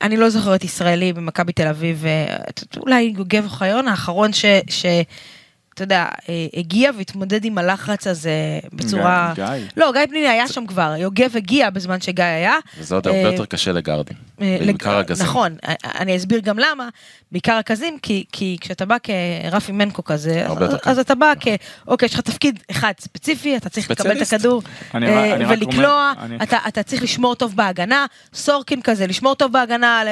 [0.02, 2.36] אני לא זוכרת ישראלי במכבי תל אביב, אה,
[2.76, 4.44] אולי יוגב אוחיון האחרון ש...
[4.70, 4.86] ש
[5.74, 9.32] אתה יודע, אה, הגיע והתמודד עם הלחץ הזה בצורה...
[9.34, 9.44] גיא.
[9.76, 12.54] לא, גיא פניני היה שם כבר, יוגב הגיע בזמן שגיא היה.
[12.78, 15.26] וזה עוד הרבה אה, יותר קשה לגרדים, אה, בעיקר הגזים.
[15.26, 16.88] נכון, אני אסביר גם למה,
[17.32, 18.96] בעיקר רכזים, כי, כי כשאתה בא
[19.50, 20.46] כרפי מנקו כזה,
[20.84, 21.48] אז, אתה בא כ...
[21.86, 24.32] אוקיי, יש לך תפקיד אחד ספציפי, אתה צריך לקבל את.
[24.32, 24.62] הכדור
[25.48, 26.12] ולקלוע,
[26.42, 30.02] אתה, אתה צריך לשמור טוב בהגנה, סורקין כזה, לשמור טוב בהגנה,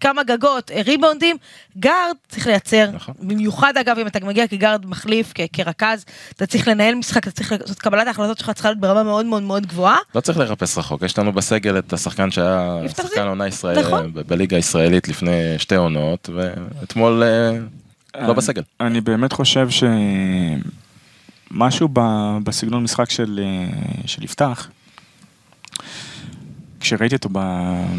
[0.00, 1.36] כמה גגות, ריבאונדים,
[1.78, 3.14] גארד צריך לייצר, נכון.
[3.18, 6.04] במיוחד אגב אם אתה מגיע כגארד מחליף, כ- כרכז,
[6.36, 9.42] אתה צריך לנהל משחק, אתה צריך לעשות קבלת ההחלטות שלך צריכה להיות ברמה מאוד מאוד
[9.42, 9.96] מאוד גבוהה.
[10.14, 13.26] לא צריך לחפש רחוק, יש לנו בסגל את השחקן שהיה שחקן.
[13.26, 14.12] עונה ישראל נכון.
[14.14, 17.58] ב- בליגה הישראלית לפני שתי עונות, ואתמול אה,
[18.26, 18.62] לא בסגל.
[18.80, 19.68] אני באמת חושב
[21.50, 23.66] שמשהו ב- בסגנון משחק של, אה,
[24.06, 24.68] של יפתח,
[26.80, 27.38] כשראיתי אותו ב-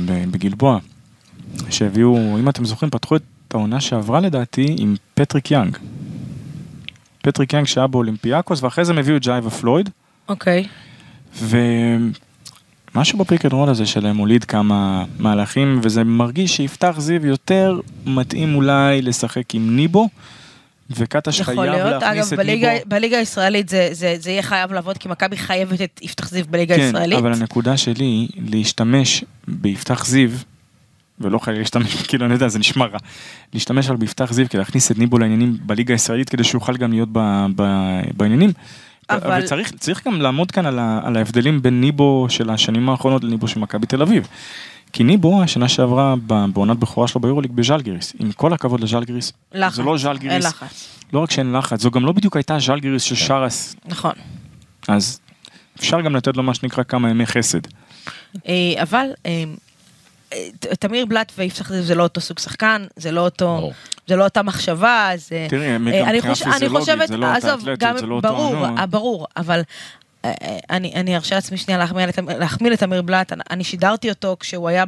[0.06, 0.80] ב- בגלבוע,
[1.70, 3.22] שהביאו, אם אתם זוכרים, פתחו את
[3.54, 5.78] העונה שעברה לדעתי עם פטריק יאנג.
[7.32, 9.90] פטריק יאנג שהיה באולימפיאקוס, ואחרי זה הם הביאו את ג'ורדן פלויד,
[10.30, 10.68] אוקיי.
[11.42, 17.80] ומשהו ב pick and roll הזה שלהם הוליד כמה מהלכים, וזה מרגיש שיפתח זיו יותר
[18.06, 20.10] מתאים אולי לשחק עם ניבו,
[20.90, 22.86] וקטש חייב להיות, להכניס אגב, את בליגה, ניבו.
[22.90, 26.76] בליגה הישראלית זה, זה, זה יהיה חייב לעבוד, כי מכבי חייבת את יפתח זיו בליגה
[26.76, 27.20] כן, הישראלית.
[27.20, 30.30] אבל הנקודה שלי להשתמש ביפתח זיו,
[31.22, 32.98] ולא חייב להשתמש, כאילו אני יודע, זה נשמע רע,
[33.54, 37.10] להשתמש על ביפתח זיו כדי להכניס את ניבו לעניינים בליגה הישראלית, כדי שיוכל גם להיות
[37.12, 37.64] ב, ב,
[38.18, 38.52] בעניינים.
[39.10, 43.24] אבל- וצריך צריך גם לעמוד כאן על, ה, על ההבדלים בין ניבו של השנים האחרונות
[43.24, 44.28] לניבו של מכבי תל אביב.
[44.94, 46.16] כי ניבו, השנה שעברה
[46.54, 49.76] בעונת בכורה שלו ביורוליג בז'לגיריס, עם כל הכבוד לז'לגיריס, לחץ.
[49.76, 50.90] זה לא אין ז'לגיריס, לחץ.
[51.14, 54.12] לא רק שאין לחץ, זו גם לא בדיוק הייתה ז'לגיריס של שרס, נכון.
[54.88, 55.20] אז
[55.80, 57.60] אפשר גם לתת לו מה שנקרא כמה ימי חסד.
[58.48, 59.44] אה, אבל אה,
[60.80, 63.72] תמיר בלאט ויפתח זיו זה לא אותו סוג שחקן, זה לא אותו.
[64.08, 65.48] זה לא אותה מחשבה, זה...
[65.50, 68.28] תראי, אה, אני מבחינה פיזיולוגית, חושבת, זה לא אותה עזוב, אתלטיות, גם זה לא אותו
[68.28, 68.66] ברור.
[68.66, 69.62] אה, ברור, אבל
[70.26, 70.32] אה,
[70.70, 74.84] אני אני ארשה לעצמי שנייה להחמיא לתמ- להחמיא לתמיר בלאט, אני- שידרתי אותו כשהוא היה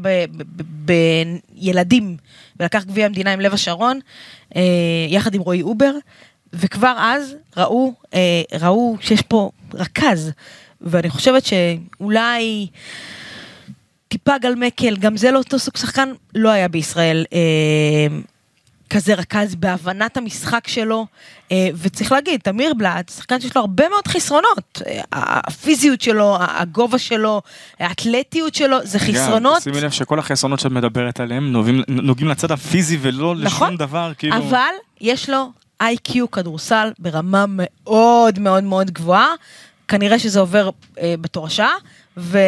[1.58, 2.18] בילדים
[2.60, 4.00] ולקח גביע המדינה עם לב השרון,
[5.10, 5.92] יחד עם רועי אובר,
[6.54, 7.94] וכבר אז ראו,
[8.62, 10.32] ראו שיש פה רכז,
[10.82, 12.68] ואני חושבת שאולי...
[14.12, 18.18] טיפה גל מקל, גם זה לא אותו סוג שחקן, לא היה בישראל אה,
[18.90, 21.06] כזה רכז בהבנת המשחק שלו,
[21.52, 26.98] אה, וצריך להגיד, תמיר בלאט, שחקן שיש לו הרבה מאוד חסרונות, אה, הפיזיות שלו, הגובה
[27.00, 27.42] שלו,
[27.80, 32.98] האתלטיות שלו, זה חסרונות, שימי לב שכל החסרונות שאת מדברת עליהם נוגעים, נוגעים לצד הפיזי
[33.02, 34.36] ולא נכון, לשום דבר, כאילו...
[34.38, 35.52] אבל יש לו
[35.82, 39.28] איי-קיו כדורסל ברמה מאוד מאוד מאוד גבוהה,
[39.88, 41.68] כנראה שזה עובר אה, בתורשה,
[42.18, 42.40] ו...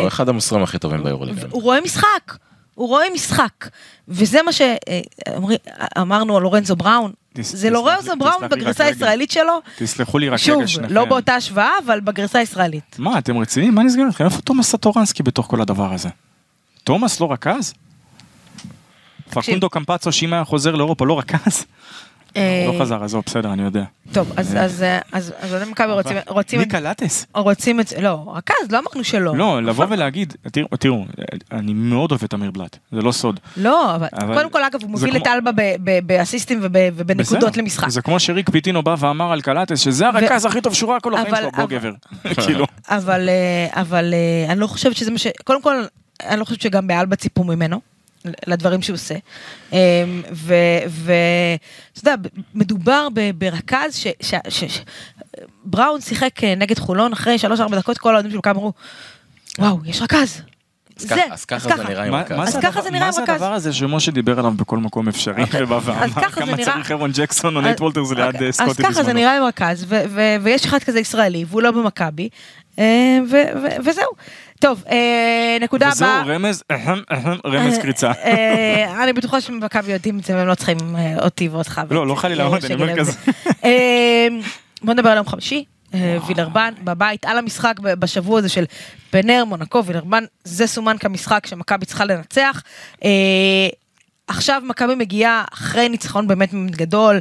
[0.00, 1.46] הוא אחד המוסרים הכי טובים ביורוליגה.
[1.50, 2.36] הוא רואה משחק.
[2.74, 3.68] הוא רואה משחק.
[4.08, 7.12] וזה מה שאמרנו על לורנזו בראון.
[7.32, 8.84] תס- זה תסלח לורנזו בראון בגרסה.
[8.84, 9.60] הישראלית שלו.
[9.78, 10.94] תסלחו לי רק שוב, רגע שניכם.
[10.94, 12.96] לא באותה השוואה, אבל בגרסה הישראלית.
[12.98, 13.74] מה, אתם רציניים?
[13.74, 14.24] מה נסגר איתכם?
[14.24, 16.08] איפה תומאס סטורנסקי בתוך כל הדבר הזה?
[16.84, 17.74] תומאס לא רכז?
[19.30, 21.64] פקונדו קמפצו שאם היה חוזר לאירופה לא רכז?
[22.36, 23.82] אה, לא חזר, עזוב, בסדר, אני יודע.
[24.12, 25.92] טוב, אז- אז אה, אז אז אוהדי מכבי
[26.28, 27.26] רוצים- ניקה לטס.
[27.34, 29.36] רוצים את לא, רכז, לא אמרנו שלא.
[29.36, 30.34] לא, לבוא ולהגיד,
[30.80, 31.04] תראו,
[31.52, 33.40] אני מאוד אוהב את אמיר בלאט, זה לא סוד.
[33.56, 35.50] לא, אבל קודם כל, אגב, הוא מוביל את אלבה
[36.06, 37.56] באסיסטים וב- ובנקודות.
[37.56, 37.88] למשחק.
[37.88, 41.14] זה כמו שריק פיטינו בא ואמר על קלטס שזה הרכז הכי טוב שהוא ראה כל
[41.14, 41.92] החיים שלו, בוא גבר.
[42.46, 43.28] כאילו, אבל
[43.72, 45.26] אבל אה, אני לא חושבת שזה מה ש...
[45.44, 45.74] קודם כל,
[46.26, 47.80] אני לא חושבת שגם באלבה ציפו ממנו.
[48.46, 49.14] לדברים שהוא עושה.
[49.72, 49.78] אמ,
[50.30, 51.60] ואתה
[52.10, 52.14] יודע,
[52.54, 54.06] מדובר ב- ברכז ש...
[54.22, 54.80] ש- ש- ש-
[55.64, 57.36] בראון שיחק אה, נגד חולון אחרי
[57.70, 58.72] 3-4 דקות, כל האוהדים של מכבי אמרו,
[59.58, 60.42] וואו, יש רכז.
[60.96, 62.36] אז זה, ככה- אז ככה זה נראה עם מה רכז.
[62.36, 63.34] מה אז זה ככה הדבר- זה נראה מה זה רכז.
[63.34, 67.56] הדבר הזה שמשה דיבר עליו בכל מקום אפשרי, ובא ואמר זה כמה צריך פיירי ג'קסון
[67.56, 69.18] או נייט וולטרס ליד אה, סקוטי אז ככה זה בזמנו.
[69.18, 72.28] נראה עם רכז, ו- ו- ויש אחד כזה ישראלי, והוא לא במכבי,
[72.78, 72.84] אה,
[73.30, 74.10] ו- ו- וזהו.
[74.60, 76.34] טוב, אה, נקודה וזהו הבאה.
[76.34, 78.12] רמז, אהם, אהם, רמז קריצה.
[78.24, 81.80] אה, אני בטוחה שמכבי יודעים את זה והם לא צריכים אה, אותי ואותך.
[81.90, 82.96] לא, לא חלילה, אה, אני אומר.
[82.98, 83.12] כזה.
[83.64, 84.28] אה,
[84.82, 85.64] בוא נדבר על יום חמישי.
[85.94, 88.64] אה, וילרבן בבית על המשחק בשבוע הזה של
[89.10, 92.62] פנר, מונקו, וילרבן, זה סומן כמשחק שמכבי צריכה לנצח.
[93.04, 93.10] אה,
[94.28, 97.18] עכשיו מכבי מגיעה אחרי ניצחון באמת גדול,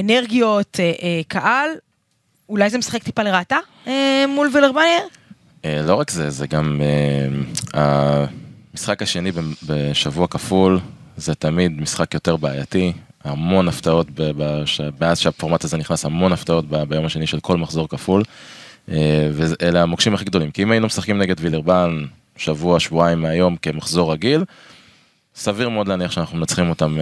[0.00, 1.70] אנרגיות, אה, אה, קהל,
[2.48, 4.82] אולי זה משחק טיפה לרעתה אה, מול וילרבן?
[5.64, 6.80] אה, לא רק זה, זה גם
[7.74, 8.24] אה,
[8.72, 9.32] המשחק השני
[9.66, 10.80] בשבוע כפול,
[11.16, 12.92] זה תמיד משחק יותר בעייתי,
[13.24, 14.06] המון הפתעות,
[15.00, 18.22] מאז שהפורמט הזה נכנס, המון הפתעות ביום השני של כל מחזור כפול,
[18.90, 22.04] אה, ואלה המוקשים הכי גדולים, כי אם היינו משחקים נגד וילרבן
[22.36, 24.44] שבוע, שבועיים מהיום כמחזור רגיל,
[25.34, 26.98] סביר מאוד להניח שאנחנו מנצחים אותם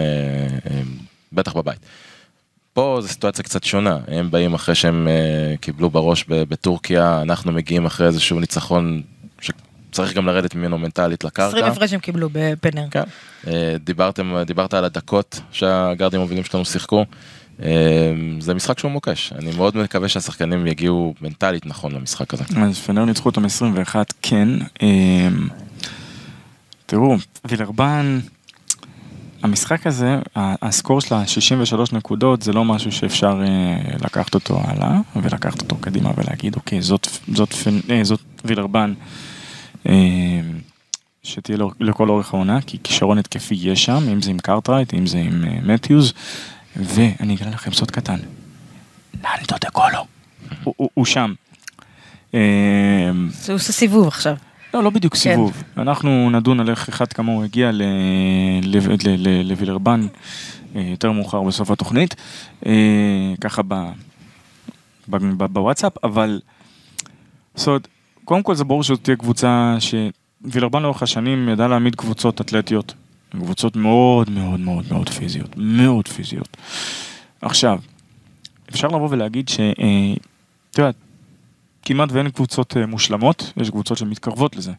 [1.33, 1.79] בטח בבית.
[2.73, 7.51] פה זו סיטואציה קצת שונה, הם באים אחרי שהם uh, קיבלו בראש ב- בטורקיה, אנחנו
[7.51, 9.01] מגיעים אחרי איזשהו ניצחון
[9.41, 11.67] שצריך גם לרדת ממנו מנטלית 20 לקרקע.
[11.67, 12.85] הפרש הם קיבלו בפנר.
[12.91, 13.03] כן.
[13.43, 13.47] Uh,
[13.83, 17.05] דיברתם, דיברת על הדקות שהגארדים המובילים שלנו שיחקו,
[17.59, 17.63] uh,
[18.39, 22.43] זה משחק שהוא מוקש, אני מאוד מקווה שהשחקנים יגיעו מנטלית נכון למשחק הזה.
[22.67, 24.49] אז פנר ניצחו אותם 21, כן.
[26.85, 27.15] תראו,
[27.45, 28.19] וילרבאן,
[29.43, 34.99] המשחק הזה, ה score שלה 63 נקודות, זה לא משהו שאפשר אה, לקחת אותו הלאה,
[35.15, 38.93] ולקחת אותו קדימה ולהגיד, אוקיי, זאת, זאת, פנ- אה, זאת וילרבאן,
[39.89, 39.93] אה,
[41.23, 45.17] שתהיה לכל אורך העונה, כי כישרון התקפי יש שם, אם זה עם קארטרייט, אם זה
[45.17, 46.13] עם אה, מתיוז,
[46.75, 48.17] ואני אגלה לכם סוד קטן,
[49.13, 50.05] ננדו דה קולו,
[50.93, 51.33] הוא שם.
[52.33, 52.39] אה,
[53.29, 54.35] זה עושה סיבוב עכשיו.
[54.73, 55.63] לא, לא בדיוק סיבוב.
[55.77, 57.71] אנחנו נדון על איך אחד כמוהו הגיע
[59.43, 60.07] לווילרבן
[60.75, 62.15] אה, יותר מאוחר בסוף התוכנית,
[62.65, 62.71] אה,
[63.41, 63.91] ככה ב-
[65.09, 66.41] ב- ב- בוואטסאפ, אבל
[67.55, 67.87] זאת אומרת,
[68.25, 72.93] קודם כל זה ברור שזאת תהיה קבוצה שווילרבן לאורך השנים ידע להעמיד קבוצות אתלטיות,
[73.31, 76.57] קבוצות מאוד מאוד מאוד מאוד פיזיות, מאוד פיזיות.
[77.41, 77.79] עכשיו,
[78.69, 79.59] אפשר לבוא ולהגיד ש...
[79.59, 80.13] אה,
[80.71, 80.95] את יודעת,
[81.85, 84.71] כמעט ואין קבוצות אה, מושלמות, יש קבוצות שמתקרבות לזה.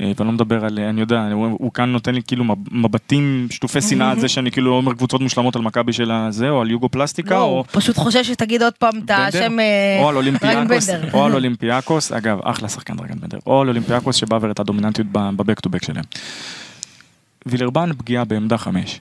[0.00, 3.46] אה, ואני לא מדבר על, אני יודע, הוא, הוא כאן נותן לי כאילו מב- מבטים
[3.50, 6.70] שטופי שנאה על זה שאני כאילו אומר קבוצות מושלמות על מכבי של הזה, או על
[6.70, 10.16] יוגו פלסטיקה, לא, או הוא פשוט חושב שתגיד עוד פעם את השם אה, או על
[10.16, 15.06] אולימפיאקוס, או על אולימפיאקוס, אגב, אחלה שחקן דרגן בנדר, או על אולימפיאקוס שבא והראתה דומיננטיות
[15.12, 16.04] ב back to back שלהם.
[17.46, 19.00] וילרבן פגיעה בעמדה חמש.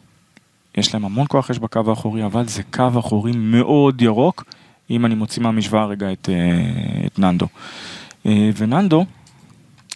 [0.77, 4.43] יש להם המון כוח אש בקו האחורי, אבל זה קו אחורי מאוד ירוק,
[4.89, 7.47] אם אני מוציא מהמשוואה רגע את, אה, את ננדו.
[8.25, 9.05] אה, וננדו,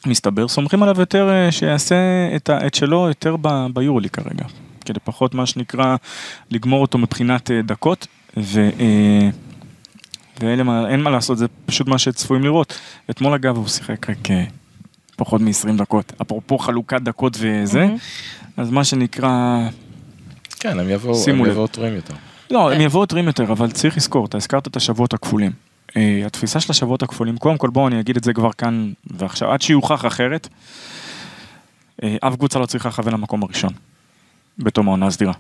[0.06, 1.96] מסתבר, סומכים עליו יותר אה, שיעשה
[2.36, 4.46] את, ה- את שלו יותר ב- ביורולי כרגע.
[4.86, 5.96] כדי פחות מה שנקרא
[6.52, 8.70] לגמור אותו מבחינת דקות, ו...
[10.42, 12.80] ואין מה, אין מה לעשות, זה פשוט מה שצפויים לראות.
[13.10, 14.28] אתמול אגב הוא שיחק רק
[15.16, 17.98] פחות מ-20 דקות, אפרופו חלוקת דקות וזה, מהמם.
[18.58, 19.60] אז מה שנקרא,
[20.60, 21.16] כן, הם יבואו,
[21.46, 21.52] הם.
[21.52, 22.14] יבואו טועים יותר.
[22.52, 25.52] לא, הם יבואו טרים יותר, אבל צריך לזכור, אתה הזכרת את השבועות הכפולים.
[25.98, 29.52] אה, התפיסה של השבועות הכפולים, קודם כל בואו אני אגיד את זה כבר כאן ועכשיו,
[29.52, 30.48] עד שיוכח אחרת,
[32.04, 33.74] אה, אף קבוצה לא צריכה לכוון למקום הראשון,
[34.60, 35.34] בתום העונה הסדירה.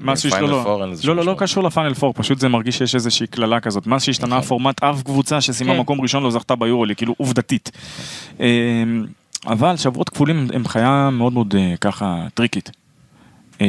[0.00, 1.38] מה שיש לו, לא, לא, לא משמעות.
[1.38, 3.86] קשור לפאנל פור, פשוט זה מרגיש שיש איזושהי קללה כזאת.
[3.86, 4.38] מאז שהשתנה נכון.
[4.38, 5.80] הפורמט, אף קבוצה שסיימה כן.
[5.80, 7.70] מקום ראשון לא זכתה ביורולי, כאילו עובדתית.
[8.40, 8.46] אה,
[9.46, 12.81] אבל שבועות כפולים הם חיה מאוד מאוד ככה טריקית.
[13.62, 13.66] אה,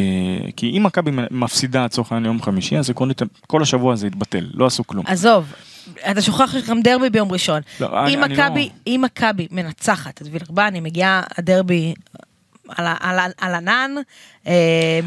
[0.56, 4.66] כי אם מכבי מפסידה לצורך העניין יום חמישי, אז עקרונית כל השבוע הזה יתבטל, לא
[4.66, 5.06] עשו כלום.
[5.08, 5.54] עזוב,
[6.12, 7.62] אתה שוכח שיש גם דרבי ביום ראשון.
[7.80, 11.94] לא, אם מכבי, לא- אם מכבי מנצחת את וילרבן, היא מגיעה הדרבי
[12.70, 13.91] על, על, ה- על ענן,
[14.48, 14.54] אה,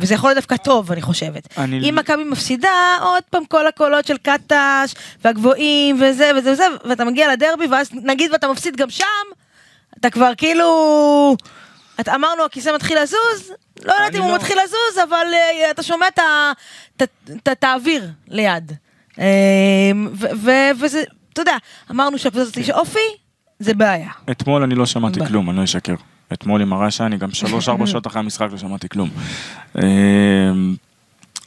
[0.01, 1.49] וזה יכול להיות דווקא טוב, אני חושבת.
[1.59, 2.68] אני- אם מכבי מפסידה,
[3.01, 8.32] עוד פעם כל הקולות של קטש, והגבוהים, וזה וזה וזה, ואתה מגיע לדרבי, ואז נגיד
[8.32, 9.05] ואתה מפסיד גם שם,
[10.01, 11.37] אתה כבר כאילו...
[12.01, 13.53] את, אמרנו הכיסא מתחיל לזוז,
[13.84, 16.06] לא יודעת אם הוא לא- מתחיל לזוז, אבל אה, אתה שומע
[17.52, 18.72] את האוויר ליד.
[20.42, 21.02] ו- וזה,
[21.32, 21.56] אתה יודע,
[21.90, 22.98] אמרנו שהקבוצה הזאת יש אופי,
[23.58, 24.10] זה בעיה.
[24.30, 25.20] אתמול אני לא שמעתי.
[25.26, 25.94] כלום, אני לא אשקר.
[26.32, 29.10] אתמול עם הרשע, אני גם שלוש-ארבע שעות אחרי המשחק לא שמעתי כלום.
[29.78, 29.82] אה,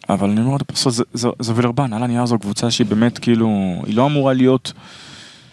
[0.09, 3.49] אבל אני אומר בסוף זה- וילרבן, על הנייר זו קבוצה שהיא באמת כאילו,
[3.85, 4.73] היא לא אמורה להיות,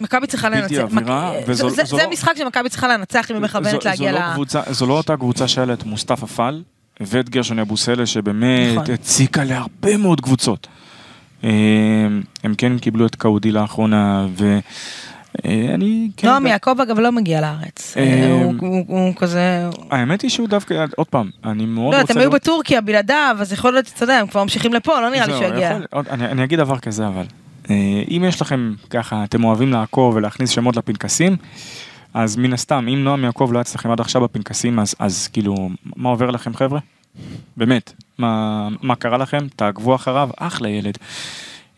[0.01, 0.97] מכבי צריכה בלתי לנצח.
[0.97, 4.73] עבירה, מק- וזו- זה- לא- משחק שמכבי צריכה לנצח אם היא מכוונת להגיע לא ל...
[4.73, 6.63] זו לא אותה קבוצה שהיה לה את מוסטפא פאל
[7.01, 8.93] ואת גרשון אבוסלה שבאמת נכון.
[8.93, 10.67] הציקה להרבה מאוד קבוצות.
[11.43, 11.49] אה,
[12.43, 14.27] הם כן קיבלו את קאודי לאחרונה
[15.43, 16.27] ואני כן...
[16.27, 17.93] נועם יעקב אגב לא מגיע לארץ.
[17.97, 18.43] אה, אה,
[18.87, 19.69] הוא- כזה...
[19.91, 22.13] האמת היא שהוא דווקא, עוד פעם, אני מאוד לא, רוצה...
[22.13, 25.27] אתם היו בטורקיה בלעדיו, אז יכול להיות, אתה יודע, הם כבר ממשיכים לפה, לא נראה
[25.27, 25.77] לי שהוא יגיע.
[26.09, 27.25] אני אני אגיד דבר כזה אבל, אה,
[28.11, 31.35] אם יש לכם ככה, אתם אוהבים לעקוב ולהכניס שמות לפנקסים,
[32.13, 35.69] אז מן הסתם, אם נועם יעקב לא היה אצלכם עד עכשיו בפנקסים, אז- אז כאילו,
[35.95, 36.79] מה עובר לכם חבר'ה?
[37.57, 39.47] באמת, מה מה קרה לכם?
[39.55, 40.97] תעקבו אחריו, אחלה ילד.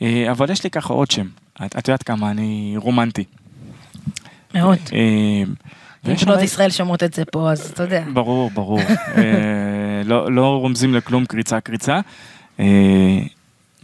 [0.01, 1.27] אה, אבל יש לי ככה עוד שם,
[1.65, 3.23] את את יודעת כמה אני רומנטי.
[4.53, 4.77] מאוד.
[4.93, 5.43] אה,
[6.03, 8.03] בנות שם- ישראל שומעות את זה פה, אז אתה יודע.
[8.13, 8.79] ברור, ברור.
[9.17, 9.23] אה,
[10.05, 11.99] לא, לא רומזים לכלום קריצה קריצה.
[12.59, 13.19] אה,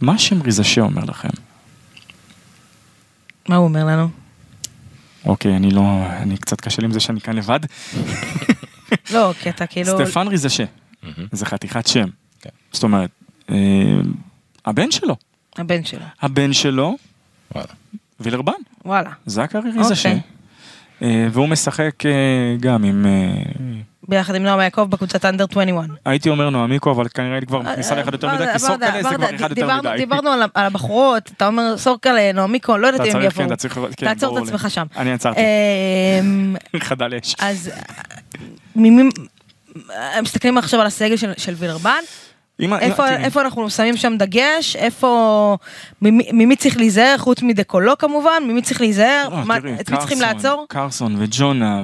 [0.00, 1.28] מה שמרי זשה אומר לכם?
[3.48, 4.08] מה הוא אומר לנו?
[5.24, 5.82] אוקיי, אני לא,
[6.22, 7.60] אני קצת קשה לי עם זה שאני כאן לבד.
[9.14, 9.98] לא, כי אתה כאילו...
[9.98, 10.64] סטפן ריזשה.
[11.32, 12.08] זה חתיכת שם.
[12.40, 12.50] כן.
[12.72, 13.10] זאת אומרת,
[13.50, 13.56] אה,
[14.66, 15.16] הבן שלו,
[15.56, 16.04] הבן שלו.
[16.20, 16.96] הבן שלו,
[17.54, 17.68] וואלה.
[18.20, 18.52] וילרבן,
[18.84, 19.10] וואלה.
[19.26, 20.08] זכרי ריזשה.
[20.08, 20.20] אוקיי.
[21.02, 23.06] אה, והוא משחק אה, גם עם,
[24.08, 25.88] ביחד עם נועם יעקב בקבוצת אנדר 21.
[26.04, 29.16] הייתי אומר נועמיקו, אבל כנראה היא כבר מכניסה לאחד יותר מדי, ברדה, כי סורקלה זה
[29.16, 29.96] כבר אחד יותר מדי.
[29.96, 33.48] דיברנו על הבחורות, אתה אומר סורקלה, נעמיקו, לא יודעת אם יבואו.
[33.48, 33.48] כן,
[33.96, 34.42] כן, תעצור את.
[34.42, 34.86] עצמך שם.
[34.96, 35.40] אני עצרתי,
[36.20, 37.34] אמ, חדל אש.
[37.38, 37.70] אז
[38.76, 39.10] ממי...
[40.22, 42.00] מסתכלים עכשיו על הסגל של- וילרבן,
[42.60, 45.56] איפה, אנחנו שמים שם דגש, איפה,
[46.02, 50.66] ממי, צריך להיזהר, חוץ מדקולו כמובן, ממי צריך להיזהר, לא, את מי צריכים לעצור?
[50.68, 51.82] קרסון וג'ונה,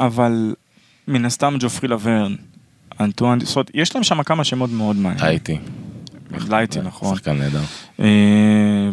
[0.00, 0.54] אבל
[1.10, 2.34] מן הסתם ג'ופרי לוברן,
[3.00, 5.26] אנטואן, זאת אומרת, יש להם שם כמה שמות מאוד מעניינים.
[5.26, 5.58] הייתי.
[6.48, 7.16] לייטי, נכון.
[7.16, 7.60] שחקן נהדר.
[8.00, 8.06] אה,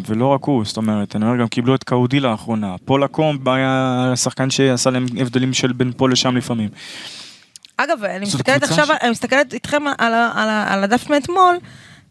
[0.06, 2.74] ולא רק הוא, זאת אומרת, אני אומר, גם קיבלו את קאודי לאחרונה.
[2.84, 6.68] פול לקומב היה שחקן שעשה להם הבדלים של בין פה לשם לפעמים.
[7.76, 11.56] אגב, אני מסתכלת עכשיו, אני מסתכלת איתכם על הדף מאתמול,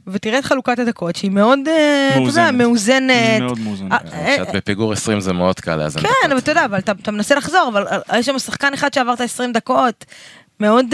[0.07, 2.55] ותראה את חלוקת הדקות, שהיא מאוד, אה, אתה יודע, מאוזנת.
[2.57, 3.41] מאוזנת.
[3.41, 3.91] מאוד מאוזן.
[3.91, 5.99] אה, אה, כשאת בפיגור 20 זה מאוד קל לאזן.
[5.99, 6.31] כן, דקות.
[6.31, 7.85] אבל אתה יודע, אבל אתה, מנסה לחזור, אבל
[8.17, 10.05] יש שם שחקן אחד שעבר את ה-20 דקות,
[10.59, 10.85] מאוד,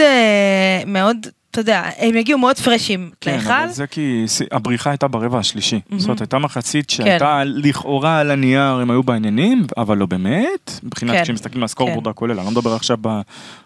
[0.86, 1.16] מאוד,
[1.54, 3.52] אתה יודע, הם יגיעו מאוד פרשים כן, להיכל.
[3.52, 5.80] אבל זה כי הבריחה הייתה ברבע השלישי.
[5.96, 6.94] זאת אומרת, הייתה מחצית כן.
[6.96, 10.80] שהייתה לכאורה על הנייר, הם היו בעניינים, אבל לא באמת.
[10.82, 11.22] מבחינת כן.
[11.22, 12.98] כשמסתכלים על הסקורבורד הכולל, אני לא מדבר עכשיו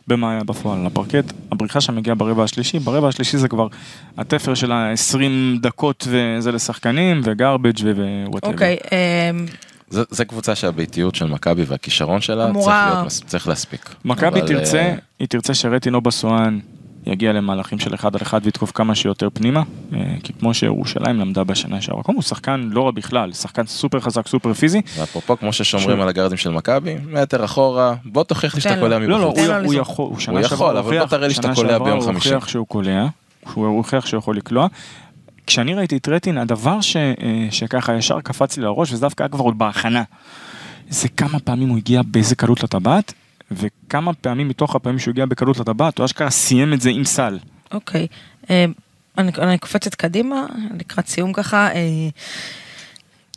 [0.08, 1.24] במה היה בפועל, על הפרקט.
[1.52, 3.66] הבריחה שם מגיעה ברבע השלישי, ברבע השלישי זה כבר
[4.18, 5.18] התפר של ה-20
[5.60, 7.72] דקות וזה לשחקנים, ו garbage
[8.26, 8.52] ו whatever.
[8.52, 9.30] אוקיי, אה,
[9.90, 13.94] זה- זה קבוצה שהביתיות של מכבי והכישרון שלה צריך להיות צריך להספיק.
[14.04, 16.58] מכבי אבל, תרצה, אה, היא תרצה שרטין אובסואן
[17.08, 21.44] יגיע למהלכים של אחד על אחד ויתקוף כמה שיותר פנימה, אה, כי כמו שירושלים למדה
[21.44, 25.52] בשנה שעברה, קודם הוא שחקן לא רע בכלל, שחקן סופר חזק, סופר פיזי, ואפרופו כמו
[25.52, 26.00] ששומרים.
[26.00, 29.08] על הגארדים של מכבי, מטר אחורה, בוא תוכיח לי שאתה קולע לו.
[29.08, 29.48] לא, לא, מבחוץ.
[29.48, 29.74] הוא, הוא.
[29.74, 32.06] יכול, הוא שנה הוא שעברה יכול, אבל בוא הוכיח- תראה לי שאתה קולע ביום הוא
[32.06, 32.34] חמישי.
[32.34, 33.06] הוכיח שהוא קולע,
[33.54, 34.66] הוא הוכיח שהוא יכול לקלוע.
[35.46, 37.12] כשאני ראיתי את רטין, הדבר ש, אה,
[37.50, 40.02] שככה ישר קפץ לי לראש, וזה דווקא היה כבר עוד בהכנה,
[40.88, 43.12] זה כמה פעמים הוא הגיע באיזה קלות לטבעת,
[43.50, 47.38] וכמה פעמים מתוך הפעמים שהוא הגיע בקלות לטבעת, הוא אשכרה סיים את זה עם סל.
[47.72, 48.06] אוקיי.
[48.50, 48.64] אה,
[49.18, 50.46] אני, אני קופצת קדימה,
[50.80, 51.68] לקראת סיום ככה.
[51.74, 52.08] אה,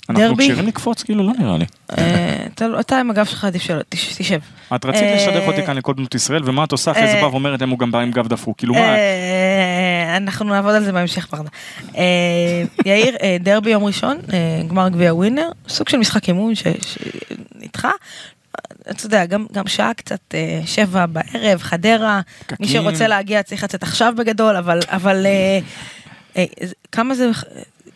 [0.10, 0.38] אנחנו?
[0.38, 1.04] כשירים לקפוץ?
[1.04, 1.66] כאילו, לא נראה לי.
[1.98, 4.40] אה, אתה, אתה עם הגב שלך עדיף שלא, תש- תשב.
[4.76, 6.92] את רצית לשדך אותי כאן לכל בנות ישראל, ומה את עושה?
[6.92, 8.58] אחרי זה באה ואומרת, הם הוא גם בא עם גב דפוק.
[8.58, 8.96] כאילו, מה?
[10.18, 11.50] אנחנו נעבוד על זה בהמשך ברדה.
[12.86, 14.18] יאיר, דרבי יום ראשון,
[14.68, 17.92] גמר גביע ווינר, סוג של משחק אימון שנדחה.
[18.90, 22.68] אתה יודע, גם, גם שעה קצת, אה, שבע בערב, חדרה, מי פקקים.
[22.68, 25.60] שרוצה להגיע צריך לצאת עכשיו בגדול, אבל, אבל אה,
[26.38, 26.46] אה,
[26.92, 27.32] כמה זה,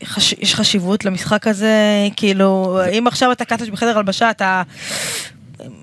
[0.04, 4.64] חש, יש חשיבות למשחק הזה, כאילו, אם עכשיו אתה קטש בחדר הלבשה, אתה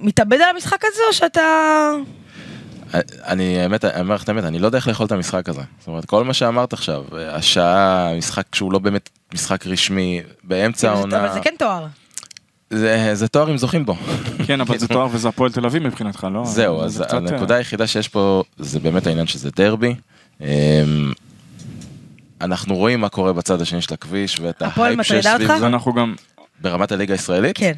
[0.00, 1.42] מתאבד על המשחק הזה, או שאתה...
[3.26, 5.60] אני האמת, אני אומר לך את האמת, אני לא יודע איך לאכול את המשחק הזה.
[5.78, 10.96] זאת אומרת, כל מה שאמרת עכשיו, השעה, משחק שהוא לא באמת משחק רשמי, באמצע אבל
[10.96, 11.86] העונה, זה כן תואר.
[12.72, 13.96] זה, זה תואר אם זוכים בו.
[14.46, 16.44] כן, אבל זה תואר וזה הפועל תל אביב מבחינתך, לא?
[16.44, 19.94] זהו, זה אז קצת, אה, הנקודה היחידה שיש פה זה באמת העניין שזה דרבי.
[20.40, 20.46] אמ,
[22.40, 25.60] אנחנו רואים מה קורה בצד השני של הכביש ואת הפועל ההייפ שיש מטרידה סביב אותך?
[25.60, 26.14] זה אנחנו גם,
[26.60, 27.56] ברמת הליגה הישראלית.
[27.56, 27.72] כן.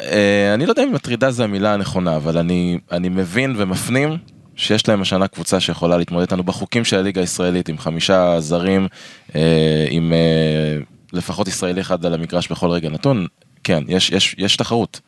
[0.00, 4.16] אה, אני לא יודע אם מטרידה זה המילה הנכונה, אבל אני, אני מבין ומפנים
[4.56, 8.88] שיש להם השנה קבוצה שיכולה להתמודד איתנו בחוקים של הליגה הישראלית עם חמישה זרים,
[9.34, 13.26] אה, עם אה, לפחות ישראלי אחד על המגרש בכל רגע נתון.
[13.68, 15.00] כן, יש, יש, יש תחרות.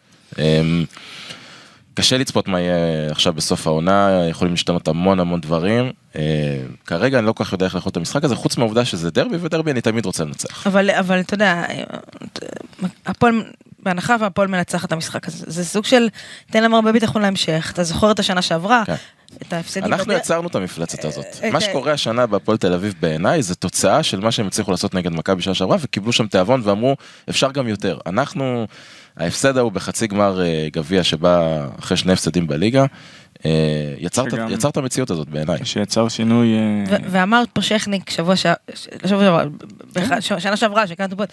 [1.90, 5.92] אה, קשה לצפות מה יהיה עכשיו בסוף העונה, יכולים להשתנות המון המון דברים.
[6.16, 6.22] אה,
[6.86, 9.36] כרגע אני לא כל כך יודע איך לאכול את המשחק הזה, חוץ מהעובדה שזה דרבי,
[9.40, 10.66] ודרבי אני תמיד רוצה לנצח.
[10.66, 11.64] אבל, אבל אתה יודע,
[13.06, 13.42] הפועל,
[13.82, 16.08] בהנחה והפועל מנצח את המשחק הזה, זה סוג של,
[16.50, 18.94] תן להם הרבה ביטחון להמשך, אתה זוכר את השנה שעברה, כן.
[19.42, 19.84] את ההפסדים.
[19.84, 21.24] אנחנו יצרנו את המפלצת הזאת.
[21.42, 24.70] אה, מה אה, שקורה השנה בהפועל תל אביב בעיניי זה תוצאה של מה שהם הצליחו
[24.70, 26.96] לעשות נגד מכבי שנה שעברה וקיבלו שם תיאבון ואמרו
[27.30, 27.98] אפשר גם יותר.
[28.06, 28.66] אנחנו,
[29.16, 31.40] ההפסד ההוא בחצי גמר אה, גביע שבא
[31.78, 32.84] אחרי שני הפסדים בליגה,
[33.44, 33.50] אה,
[33.98, 35.58] יצר את- שגם- יצר את המציאות הזאת בעיניי.
[35.64, 39.48] שיצר שינוי, אה, ו- ואמר פה שכניק שבוע שעבר,
[40.20, 41.24] ש- שנה שעברה שהקלטנו פה,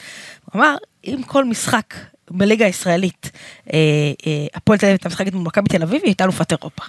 [0.46, 0.76] הוא אמר
[1.08, 1.94] אם כל משחק
[2.32, 3.32] בליגה הישראלית
[4.56, 6.84] הפועל תל אביב הייתה משחקת מול מכבי תל אביב היא הייתה אלופת אירופה.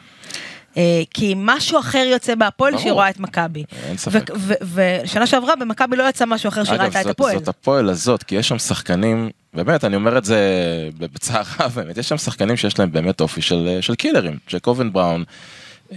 [1.15, 2.79] כי משהו אחר יוצא בהפועל.
[2.79, 3.65] שהיא רואה את מכבי.
[3.87, 4.31] אין ספק.
[4.37, 7.39] ו- ו- ושנה שעברה במכבי לא יצא משהו אחר שראה אגב, את הפועל.
[7.39, 9.31] זאת הפועל הזאת, כי יש שם שחקנים,
[9.65, 10.39] באמת, אני אומר את זה
[10.99, 14.39] בצער רב, באמת, יש שם שחקנים שיש להם באמת אופי של, של קילרים.
[14.51, 15.25] ג'קובן בראון,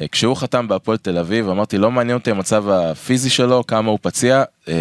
[0.01, 3.99] אה, כשהוא חתם בהפועל תל אביב, אמרתי, לא מעניין אותי המצב הפיזי שלו, כמה הוא
[4.01, 4.73] פציע, אה,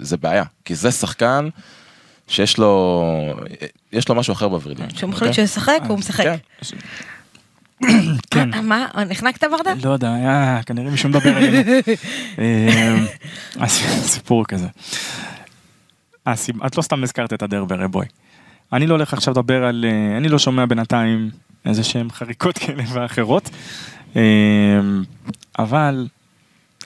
[0.00, 0.44] זה בעיה.
[0.64, 1.48] כי זה שחקן
[2.28, 3.34] שיש לו,
[3.92, 4.86] יש לו משהו אחר בוורידים.
[4.86, 6.24] כשהוא מחליט שישחק הוא משחק.
[6.24, 6.36] כן.
[8.30, 8.54] כן.
[8.54, 9.72] אה, מה נחנקת ורדה?
[9.84, 11.72] לא יודע, היה כנראה מישהו מדבר עלינו.
[13.60, 13.68] אה,
[14.02, 14.66] סיפור כזה.
[16.66, 18.06] את לא סתם הזכרת את הדרבר, בואי.
[18.72, 21.30] אני לא הולך עכשיו לדבר על, אה, אני לא שומע בינתיים
[21.66, 23.50] איזה שהם חריקות כאלה ואחרות,
[24.16, 24.22] אה,
[25.58, 26.06] אבל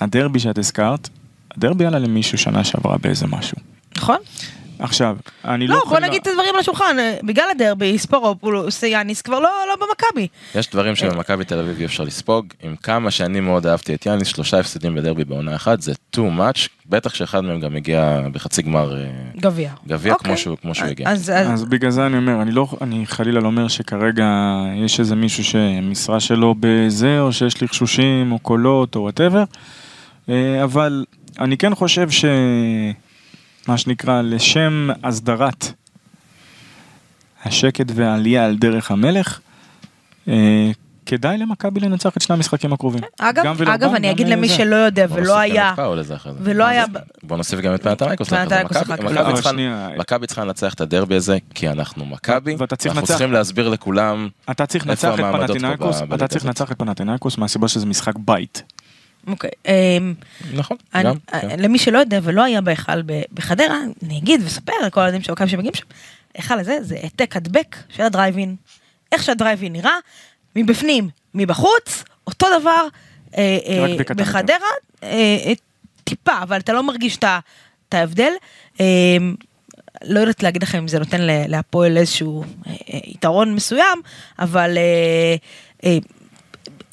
[0.01, 1.09] הדרבי שאת הזכרת,
[1.57, 3.57] הדרבי עלה למישהו שנה שעברה באיזה משהו.
[3.97, 4.19] נכון?
[4.81, 5.75] עכשיו, אני לא...
[5.75, 9.87] לא, בוא נגיד את הדברים על השולחן, אה, בגלל הדרבי, ספורופולוס, יאניס כבר לא לא
[9.87, 10.27] במכבי.
[10.55, 14.29] יש דברים שבמכבי תל אביב אי אפשר לספוג, עם כמה שאני מאוד אהבתי את יאניס,
[14.29, 18.97] שלושה הפסדים בדרבי בעונה אחת, זה too much, בטח שאחד מהם גם הגיע בחצי גמר
[18.97, 19.07] אה,
[19.37, 19.71] גביע.
[19.87, 20.29] גביע אוקיי.
[20.29, 21.09] כמו שהוא כמו שהוא הגיע.
[21.11, 24.27] אז אז- אז בגלל זה אני אומר, אני לא, אני חלילה לא אומר שכרגע
[24.85, 29.45] יש איזה מישהו שהמשרה שלו בזה, או שיש לחשושים, או קולות, או whatever,
[30.65, 31.05] אבל
[31.41, 32.25] אני כן חושב ש...
[33.69, 35.73] מה שנקרא, לשם הסדרת
[37.45, 39.41] השקט והעלייה על דרך המלך,
[40.29, 40.71] אה,
[41.07, 43.01] כדאי למכבי לנצח את שני המשחקים הקרובים.
[43.21, 44.29] אגב, גם ולרבן, אגב, אני אגיד.
[44.29, 45.75] למי שלא יודע ולא היה.
[46.41, 46.85] ולא היה,
[47.23, 48.29] בוא נוסיף גם את פנתנייקוס.
[48.29, 48.91] פנתנייקוס אחר כך.
[48.91, 49.53] מכבי לא, צריכה-.
[49.99, 53.07] מכבי צריכה לנצח את הדרבי הזה, כי אנחנו מכבי, ואתה צריך אנחנו.
[53.07, 54.29] צריכים להסביר לכולם,
[54.91, 56.45] איפה המעמדות פה פנטינאיקוס, ב- אתה בליגה צריך?
[56.45, 58.63] לנצח את פנטינאיקוס מהסיבה שזה משחק בית.
[59.27, 60.15] אוקיי, אמ,
[60.55, 61.61] נכון, אני- גם, אה, כן.
[61.61, 63.01] למי שלא יודע ולא היה בהיכל
[63.35, 65.85] בחדרה, אני אגיד ואספר לכל הילדים של מכבי שמגיעים שם,
[66.35, 68.57] ההיכל הזה זה העתק הדבק של הדרייבין,
[69.13, 69.95] איך שהדרייבין נראה,
[70.57, 72.87] מבפנים, מבחוץ, אותו דבר
[73.37, 74.57] אה, אה, בחדרה,
[75.03, 75.53] אה,
[76.05, 78.33] טיפה, אבל אתה לא מרגיש את ההבדל.
[78.81, 78.87] אה,
[80.05, 82.45] לא יודעת להגיד לכם אם זה נותן ל- להפועל איזשהו
[82.87, 83.99] יתרון מסוים,
[84.39, 84.79] אבל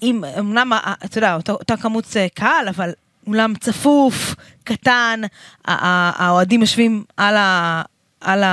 [0.03, 2.91] אה, אה, אם אמנם ה- אתה יודע אותה, אותה כמות אה, קהל אבל
[3.27, 5.21] אולם צפוף קטן
[5.65, 7.81] האוהדים יושבים על ה...
[8.21, 8.43] על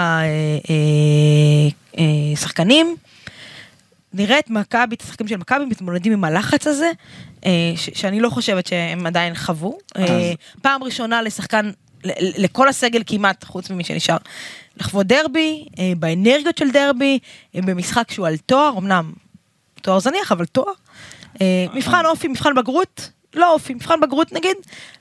[2.32, 2.97] השחקנים.
[4.12, 6.90] נראה את מכבי, את השחקנים של מכבי מתמודדים עם הלחץ הזה,
[7.47, 9.78] אה, שאני לא חושבת שהם עדיין חוו.
[9.97, 10.32] אה,
[10.62, 11.70] פעם ראשונה לשחקן,
[12.18, 14.16] לכל הסגל כמעט, חוץ ממי שנשאר,
[14.76, 17.18] לחוות דרבי, אה, באנרגיות של דרבי,
[17.55, 19.12] אה, במשחק שהוא על תואר, אמנם
[19.82, 20.72] תואר זניח, אבל תואר.
[21.41, 24.57] אה, מבחן אופי, מבחן בגרות, לא אופי, מבחן בגרות נגיד,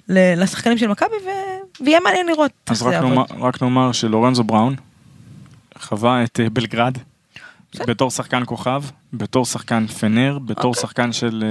[0.10, 3.10] לשחקנים של מכבי, ו- ויהיה מעניין לראות איך אז זה רק יעבוד.
[3.10, 4.76] נאמר, רק נאמר שלורנזו בראון
[5.78, 6.98] חווה את אה, בלגרד.
[7.88, 10.82] בתור שחקן כוכב, בתור שחקן פנר, בתור אוקיי.
[10.82, 11.44] שחקן של,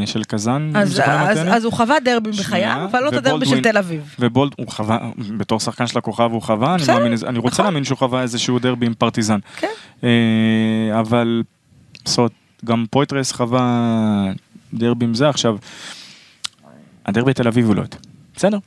[0.00, 0.72] אה, של קזאן.
[0.76, 1.38] אז, אז.
[1.52, 4.14] אז הוא חווה דרבי בחייו, אבל לא את הדרבי של תל אביב.
[4.18, 4.98] ובולד, הוא חווה,
[5.36, 7.64] בתור שחקן של הכוכב הוא חווה, אני, מאמין, אני רוצה נכון.
[7.64, 9.38] להאמין שהוא חווה איזשהו דרבי עם פרטיזן.
[9.56, 9.68] כן.
[10.98, 11.42] אבל,
[12.04, 12.32] זאת
[12.64, 14.32] גם פויטרס חווה
[14.74, 15.56] דרבי עם זה, עכשיו,
[17.06, 17.96] הדרבי תל אביב הוא לא יודע.
[18.36, 18.58] בסדר,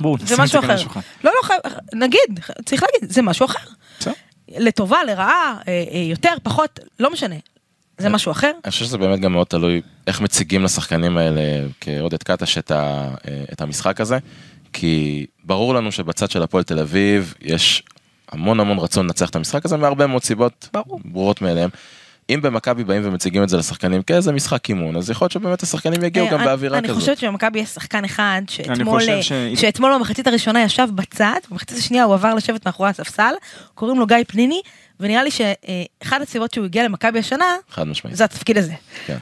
[0.00, 0.76] בואו זה נשים את משהו כאן על.
[0.76, 1.00] השולחן.
[1.24, 3.68] לא, לא, נגיד, צריך להגיד, זה משהו אחר.
[4.00, 4.12] בסדר.
[4.58, 7.36] לטובה, לרעה, אה, אה, יותר, פחות, לא משנה.
[7.98, 8.50] זה משהו אחר.
[8.64, 11.40] אני חושב שזה באמת גם מאוד תלוי איך מציגים לשחקנים האלה
[11.80, 13.10] כעודד קטש את, ה,
[13.52, 14.18] את המשחק הזה,
[14.72, 17.82] כי ברור לנו שבצד של הפועל תל אביב יש
[18.32, 21.00] המון המון רצון לנצח את המשחק הזה מהרבה מאוד סיבות ברור.
[21.04, 21.70] ברורות מאליהם.
[22.30, 26.04] אם במכבי באים ומציגים את זה לשחקנים כאיזה משחק אימון, אז יכול להיות שבאמת השחקנים
[26.04, 27.00] יגיעו אה, גם אני- באווירה אני כזאת.
[27.00, 29.22] חושבת שבמכבי יש שחקן אחד אה,
[29.56, 33.32] שאתמול במחצית הראשונה ישב בצד, במחצית השנייה הוא עבר לשבת מאחורי הספסל,
[33.74, 34.60] קוראים לו גיא פניני,
[35.00, 38.16] ונראה לי שאחד הסיבות שהוא הגיע למכבי השנה, חד משמעית.
[38.16, 38.72] זה התפקיד הזה.
[39.06, 39.16] כן.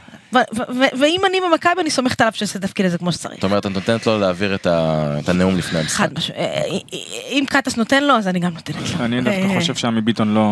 [0.99, 3.35] ואם אני במכבי אני סומכת עליו שיעשה את התפקיד הזה כמו שצריך.
[3.35, 5.97] זאת אומרת, את נותנת לו להעביר את הנאום לפני המשחק.
[5.97, 6.41] חד משמעית.
[6.41, 6.99] אה, אה,
[7.31, 9.05] אם קטס נותן לו אז אני גם נותנת לו.
[9.05, 10.51] אני דווקא אה, חושב שעמי ביטון לא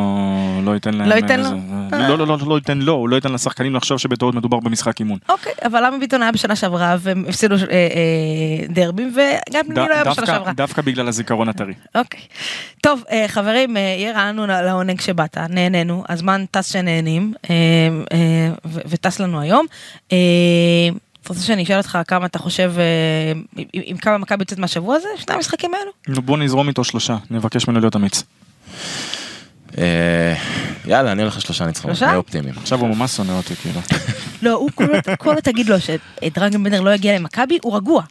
[0.65, 1.09] לא ייתן להם...
[1.09, 1.51] לא ייתן לו?
[1.93, 5.19] לא, לא, לא, לא ייתן לו, הוא לא ייתן לשחקנים לחשוב שבטעות מדובר במשחק אימון.
[5.29, 9.95] אוקיי, אבל למה ביטון היה בשנה שעברה והם הפסידו אה, אה, דרבים וגם פניני לא
[9.95, 10.53] היה בשנה שעברה.
[10.53, 11.75] דווקא בגלל הזיכרון הטרי.
[11.95, 12.21] אוקיי.
[12.81, 17.55] טוב, אה, חברים, אה, יהיה רענו לעונג שבאת, נהנינו, הזמן טס שנהנים, אה,
[18.13, 19.67] אה, וטס לנו היום.
[20.13, 20.17] אה,
[21.23, 25.09] אתה רוצה שאני אשאל אותך כמה אתה חושב, אה, עם- כמה מכבי יוצאת מהשבוע הזה?
[25.17, 25.91] שני המשחקים האלו?
[26.09, 28.23] נו, בוא נזרום איתו שלושה, נבקש ממנו להיות אמיץ.
[29.79, 30.35] אה,
[30.87, 32.07] יאללה, אני הולך לשלושה ניצחונות, שלושה?
[32.07, 32.55] נהיה אופטימיים.
[32.59, 33.81] עכשיו הוא ממש שונא אותי, כאילו.
[34.43, 34.71] לא, הוא
[35.19, 38.03] כל עוד תגיד לו שדרגן בנדר לא יגיע למכבי, הוא רגוע.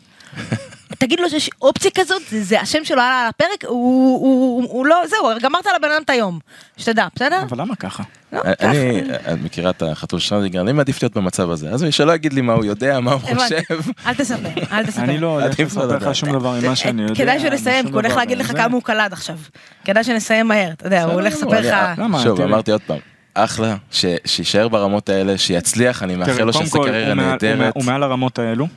[0.98, 4.70] תגיד לו שיש אופציה כזאת, זה, זה השם שלו עלה על הפרק, הוא, הוא, הוא,
[4.70, 6.40] הוא לא, זהו, גמרת על הבן אדם את היום,
[6.78, 7.42] שתדע, בסדר?
[7.50, 8.04] אבל למה ככה?
[8.34, 9.34] לא, אני, ככה.
[9.34, 12.42] את מכירה את החתול של שנדיגר, אני מעדיף להיות במצב הזה, אז שלא יגיד לי
[12.42, 13.22] מה הוא יודע, מה הוא.
[13.22, 13.58] חושב.
[14.06, 15.02] אל תספר, אל תספר.
[15.04, 16.16] אני לא הולך לא לספר לך.
[16.16, 17.16] שום דבר ממה שאני יודע.
[17.16, 19.38] כדאי שנסיים, כי הוא הולך להגיד לך כמה הוא קלד עכשיו.
[19.86, 21.76] כדאי שנסיים מהר, אתה יודע, הוא הולך לספר לך...
[22.24, 22.42] שוב.
[22.42, 22.98] אמרתי עוד פעם,
[23.34, 27.76] אחלה, ש- שיישאר ברמות האלה, שיצליח, אני מאחל לו שיעשה קריירה נהדרת.
[27.76, 28.68] הוא מעל הרמות האלו,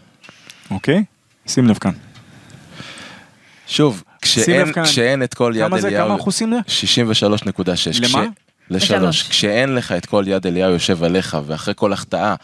[0.70, 1.04] אוקיי?
[1.46, 1.92] שים לב כאן.
[3.70, 4.72] שוב, כשאין-.
[4.84, 5.88] כשאין את כל יד כמה זה?
[5.88, 6.88] אליהו, כמה אחוזים זה?
[7.26, 7.30] 63.6.
[7.30, 8.26] למה?
[8.70, 8.90] לשלוש.
[8.90, 9.28] לשלוש.
[9.28, 12.34] כשאין לך את כל יד אליהו יושב עליך, ואחרי כל החטאה,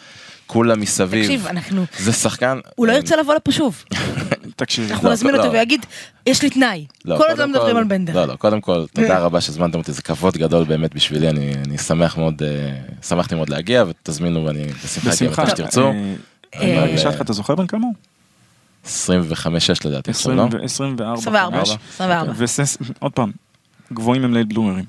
[0.47, 1.85] כולם מסביב, תקשיב, אנחנו...
[1.99, 2.59] זה שחקן...
[2.75, 3.85] הוא לא ירצה לבוא לפה שוב.
[4.57, 4.91] תקשיב.
[4.91, 5.39] אנחנו לא, נזמין לא.
[5.39, 5.87] אותו ויגיד,
[6.27, 6.87] יש לי תנאי.
[7.05, 8.15] כל עוד לא מדברים על בנדר.
[8.15, 11.79] לא, לא, קודם כל, תודה רבה שהזמנתם אותי, זה כבוד גדול באמת בשבילי, אני אני
[11.79, 12.73] שמח מאוד, אה,
[13.09, 14.67] שמחתי מאוד להגיע, ותזמינו ואני
[15.07, 15.31] בשמחה אגיע.
[15.31, 15.87] מתי שתרצו.
[15.87, 15.91] אה,
[16.55, 17.95] אני אה, אשאל אותך, אתה זוכר בן כמה הוא?
[18.87, 18.89] 25-6
[19.85, 20.49] לדעתי, עכשיו, לא?
[20.63, 21.13] 24.
[21.19, 21.59] 24.
[21.59, 21.69] חמש.
[21.95, 22.33] 24.
[22.37, 23.33] וסס, עוד פעם,
[23.93, 24.85] גבוהים הם לייט בלומרים.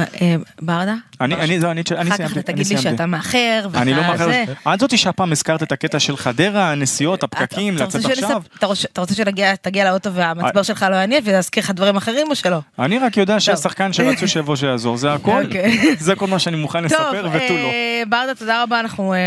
[0.00, 0.94] אה, אה, ברדה?
[1.20, 2.24] אני, אני, זהו, אני, אני אחר סיימתי.
[2.32, 2.82] כך אני תגיד לי סיימתי.
[2.90, 4.44] שאתה מאחר, אני לא ואתה מאחר, זה.
[4.74, 8.42] את זאתי שהפעם הזכרת את הקטע של חדרה, הנסיעות, הפקקים, אתה רוצה לצאת עכשיו.
[8.58, 8.66] אתה
[9.00, 12.58] רוצה- שתגיע לאוטו והמצבר שלך לא יניע ויזכיר לך דברים אחרים או שלא?
[12.78, 15.42] אני רק יודע שיש שחקן שרצו שיבוא שיעזור, זה הכל.
[15.44, 15.96] אוקיי.
[15.98, 17.68] זה כל מה שאני מוכן לספר ותו לא.
[17.68, 19.18] אה, ברדה, תודה רבה, אנחנו אה,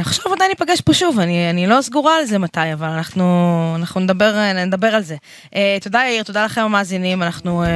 [0.00, 4.36] עכשיו עדיין ניפגש פה שוב, אני אני לא סגורה על זה מתי, אבל אנחנו נדבר
[4.36, 5.16] אה, על זה.
[5.54, 7.72] אה, תודה יאיר, תודה לכם המאזינים, אנחנו אה, אה,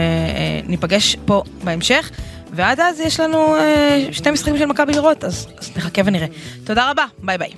[0.67, 2.11] ניפגש פה בהמשך,
[2.53, 6.27] ועד אז יש לנו אה, שני משחקים של מכבי לראות, אז, אז נחכה ונראה.
[6.65, 7.51] תודה רבה, ביי ביי.